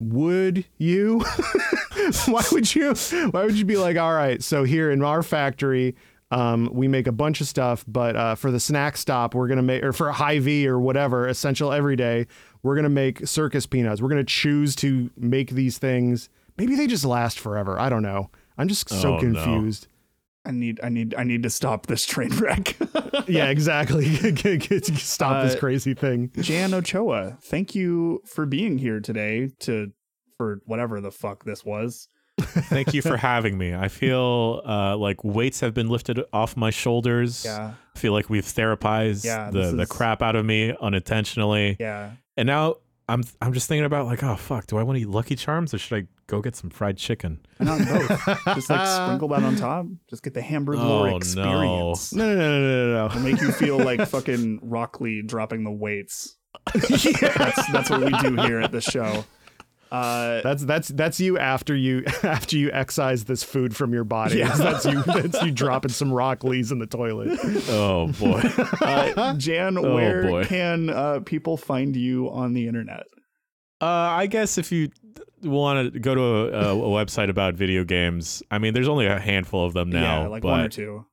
[0.00, 1.20] would you?
[2.26, 2.94] why would you?
[3.30, 5.96] Why would you be like, all right, so here in our factory,
[6.30, 9.62] um, we make a bunch of stuff, but uh, for the snack stop, we're gonna
[9.62, 12.26] make, or for a Hy-Vee or whatever, essential everyday,
[12.62, 14.00] we're gonna make circus peanuts.
[14.00, 16.28] We're gonna choose to make these things.
[16.56, 17.78] Maybe they just last forever.
[17.80, 18.30] I don't know.
[18.58, 19.42] I'm just so Oh, no.
[19.42, 19.86] confused.
[20.44, 22.76] I need I need I need to stop this train wreck.
[23.28, 24.06] Yeah, exactly.
[24.94, 26.30] Stop this Uh, crazy thing.
[26.40, 29.92] Jan Ochoa, thank you for being here today to
[30.36, 32.08] for whatever the fuck this was.
[32.50, 33.74] Thank you for having me.
[33.74, 37.44] I feel uh, like weights have been lifted off my shoulders.
[37.44, 37.74] Yeah.
[37.94, 41.76] I feel like we've therapized Yeah, the, this the crap out of me unintentionally.
[41.80, 42.12] Yeah.
[42.36, 42.76] And now
[43.08, 45.74] I'm I'm just thinking about like, oh fuck, do I want to eat Lucky Charms
[45.74, 47.40] or should I go get some fried chicken?
[47.58, 48.08] And on both.
[48.54, 49.86] Just like sprinkle that on top.
[50.08, 52.14] Just get the hamburger Oh, experience.
[52.14, 53.06] No, no, no, no, no, no.
[53.06, 56.36] It'll make you feel like fucking Rock Lee dropping the weights.
[56.74, 59.24] That's that's what we do here at the show.
[59.90, 64.38] Uh, That's that's that's you after you after you excise this food from your body.
[64.38, 64.54] Yeah.
[64.56, 67.36] That's you that's you dropping some rock leaves in the toilet.
[67.68, 68.40] Oh boy.
[68.82, 70.44] uh, Jan, Oh, where boy.
[70.44, 73.02] can uh, people find you on the internet?
[73.80, 74.90] Uh, I guess if you
[75.42, 79.06] want to go to a, a, a website about video games, I mean, there's only
[79.06, 80.22] a handful of them now.
[80.22, 81.04] yeah, like but one or two.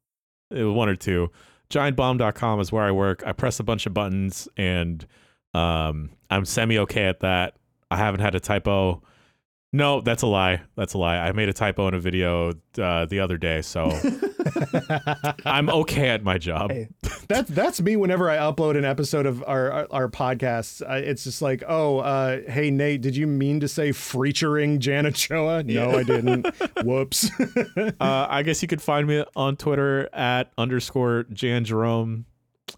[0.55, 1.31] uh, one or two.
[1.71, 3.23] Giantbomb.com is where I work.
[3.25, 5.05] I press a bunch of buttons and
[5.53, 7.55] um, I'm semi okay at that.
[7.89, 9.01] I haven't had a typo.
[9.73, 10.61] No, that's a lie.
[10.75, 11.17] That's a lie.
[11.17, 13.91] I made a typo in a video uh, the other day, so
[15.45, 16.71] I'm okay at my job.
[16.71, 16.87] Hey.
[17.27, 20.87] That's that's me whenever I upload an episode of our our, our podcasts.
[20.87, 25.05] I, it's just like, oh, uh, hey Nate, did you mean to say featuring Jan
[25.05, 25.63] Ochoa?
[25.67, 26.47] No, I didn't.
[26.83, 27.29] Whoops.
[27.99, 32.25] Uh, I guess you could find me on Twitter at underscore Jan Jerome.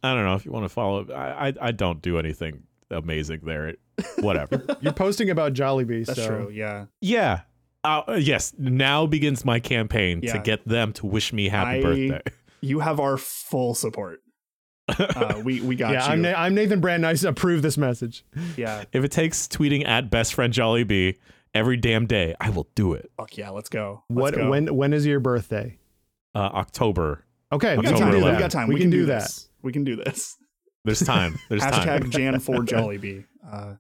[0.04, 1.08] I don't know if you want to follow.
[1.12, 3.70] I I, I don't do anything amazing there.
[3.70, 3.80] It,
[4.20, 4.64] whatever.
[4.82, 6.50] You're posting about Jollibee, That's so true.
[6.52, 6.86] Yeah.
[7.02, 7.42] yeah.
[7.84, 8.54] Uh, yes.
[8.58, 12.22] Now begins my campaign to get them to wish me happy I- birthday.
[12.62, 14.22] You have our full support.
[14.90, 16.12] Uh, we we got yeah, you.
[16.14, 17.10] I'm Na- I'm Nathan Brandon.
[17.16, 18.26] I approve this message.
[18.58, 18.84] yeah.
[18.92, 21.18] If it takes tweeting at best friend Jollibee
[21.54, 23.10] every damn day, I will do it.
[23.18, 23.50] Fuck yeah.
[23.52, 24.04] Let's go.
[24.10, 24.50] Let's What go.
[24.50, 25.78] when when is your birthday?
[26.36, 27.24] Uh, October.
[27.52, 28.12] Okay, We we got can time.
[28.12, 28.40] do We that.
[28.40, 28.68] got time.
[28.68, 29.32] We, can, do, that.
[29.64, 30.38] We can do this.
[30.86, 31.38] There's time.
[31.50, 32.10] There's Hashtag time.
[32.12, 33.26] Jan for Jollibee.
[33.50, 33.74] Uh,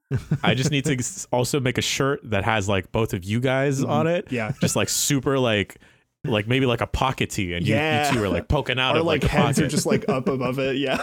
[0.44, 3.84] I just need to also make a shirt that has like both of you guys
[3.84, 4.26] on it.
[4.26, 4.36] Mm-hmm.
[4.36, 4.52] yeah.
[4.62, 5.78] Just like super like
[6.26, 8.08] like maybe like a pocket tee and you, Yeah.
[8.12, 9.66] you two are like poking out Our of like like, heads pocket.
[9.66, 10.76] are just like up above it.
[10.78, 11.02] Yeah.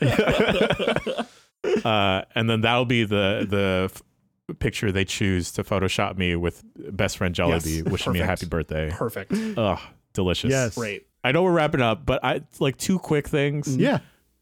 [1.84, 4.02] uh, and then that'll be the the f-
[4.58, 8.46] picture they choose to Photoshop me with best friend Jollibee Yes, wishing me a happy
[8.46, 8.90] birthday.
[8.90, 9.32] Perfect.
[9.56, 9.78] Ugh,
[10.12, 10.50] delicious.
[10.50, 10.74] Yes.
[10.74, 11.06] Great.
[11.24, 13.76] I know we're wrapping up, but I like two quick things.
[13.76, 13.98] Yeah.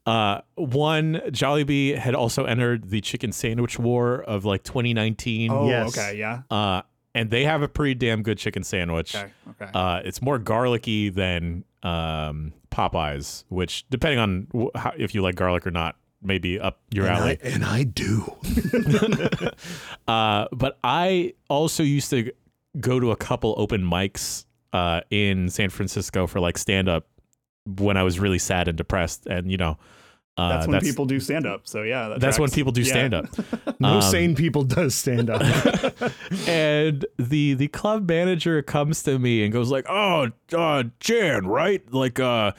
[0.06, 5.50] Uh, one, Jollibee had also entered the chicken sandwich war of like 2019.
[5.50, 5.98] Oh, Yes.
[5.98, 6.16] okay.
[6.16, 6.42] Yeah.
[6.50, 6.82] Uh,
[7.14, 9.14] and they have a pretty damn good chicken sandwich.
[9.16, 9.30] Okay.
[9.60, 9.70] Okay.
[9.74, 15.34] Uh, it's more garlicky than um, Popeyes, which depending on wh- how, if you like
[15.34, 17.38] garlic or not, maybe up your alley.
[17.42, 18.32] and I do.
[20.08, 22.30] Uh, but I also used to
[22.78, 27.06] go to a couple open mics uh, in San Francisco for like stand up
[27.78, 29.78] when I was really sad and depressed, and you know,
[30.36, 31.66] uh, that's when people do stand up.
[31.66, 32.08] So yeah.
[32.08, 32.92] that that's when people do Yeah.
[32.92, 33.26] stand up.
[33.80, 35.42] No Um, sane people does stand up.
[36.48, 41.82] and the the club manager comes to me and goes like, "Oh, uh, Jan, right?
[41.92, 42.52] Like, uh,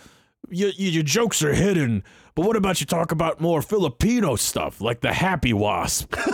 [0.50, 2.04] your your jokes are hidden,
[2.36, 6.14] but what about you talk about more Filipino stuff, like the Happy Wasp?"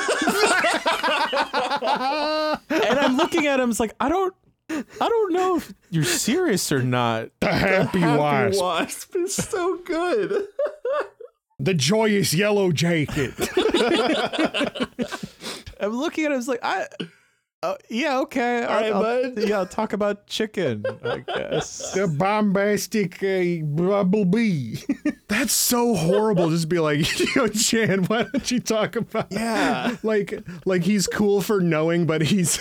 [2.69, 4.33] and I'm looking at him, it's like, I don't.
[4.69, 7.29] I don't know if you're serious or not.
[7.41, 8.61] the happy, Happy wasp.
[8.61, 10.47] Wasp is so good.
[11.63, 13.33] The joyous yellow jacket.
[15.79, 16.87] I'm looking at him, it's like, I
[17.63, 18.63] Uh, yeah, okay.
[18.65, 19.47] All right, bud.
[19.47, 21.93] Yeah, I'll talk about chicken, I guess.
[21.93, 24.75] The bombastic uh, bumblebee.
[25.29, 26.49] That's so horrible.
[26.49, 29.31] Just be like, yo, Chan, why don't you talk about?
[29.31, 29.95] Yeah.
[30.03, 32.59] Like, like he's cool for knowing, but he's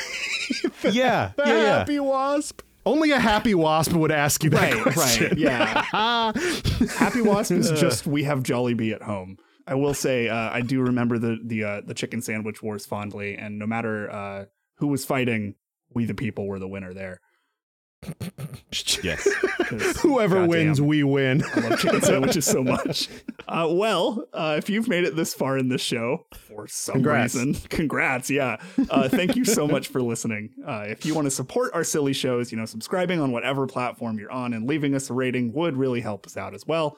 [0.85, 1.79] yeah, the yeah, yeah.
[1.79, 2.63] happy wasp.
[2.85, 5.29] Only a happy wasp would ask you that Right, question.
[5.31, 5.83] right, yeah.
[6.97, 9.39] Happy Wasp is just we have Jolly Jollibee at home.
[9.67, 13.37] I will say uh, I do remember the the uh, the chicken sandwich wars fondly,
[13.37, 14.45] and no matter uh,
[14.79, 15.55] who was fighting,
[15.95, 17.21] we the people were the winner there.
[19.03, 19.25] Yes.
[20.03, 21.43] Whoever goddamn, wins, we win.
[21.55, 23.09] I love chicken sandwiches so much.
[23.47, 27.35] Uh, well, uh, if you've made it this far in this show for some Congrats.
[27.35, 28.31] reason, congrats.
[28.31, 28.57] Yeah.
[28.91, 30.51] Uh, thank you so much for listening.
[30.67, 34.19] Uh, if you want to support our silly shows, you know, subscribing on whatever platform
[34.19, 36.97] you're on and leaving us a rating would really help us out as well.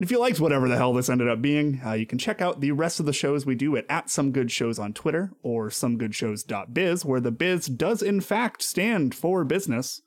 [0.00, 2.60] If you liked whatever the hell this ended up being, uh, you can check out
[2.60, 5.68] the rest of the shows we do at, at Some Good Shows on Twitter or
[5.68, 10.02] somegoodshows.biz, where the biz does in fact stand for business.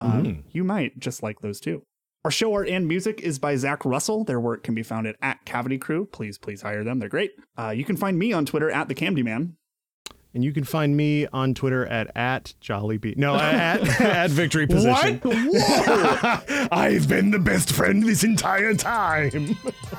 [0.00, 1.82] Um, You might just like those too.
[2.24, 4.24] Our show art and music is by Zach Russell.
[4.24, 6.06] Their work can be found at, at Cavity Crew.
[6.06, 6.98] Please, please hire them.
[6.98, 7.30] They're great.
[7.56, 9.54] Uh, you can find me on Twitter at the Camdy Man.
[10.34, 13.16] And you can find me on Twitter at at Jollibee.
[13.16, 15.20] No, at at Victory Position.
[15.24, 16.68] Whoa!
[16.70, 19.56] I've been the best friend this entire time.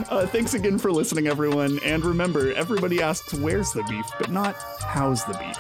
[0.10, 1.80] uh, thanks again for listening, everyone.
[1.84, 5.58] And remember, everybody asks where's the beef, but not how's the beef.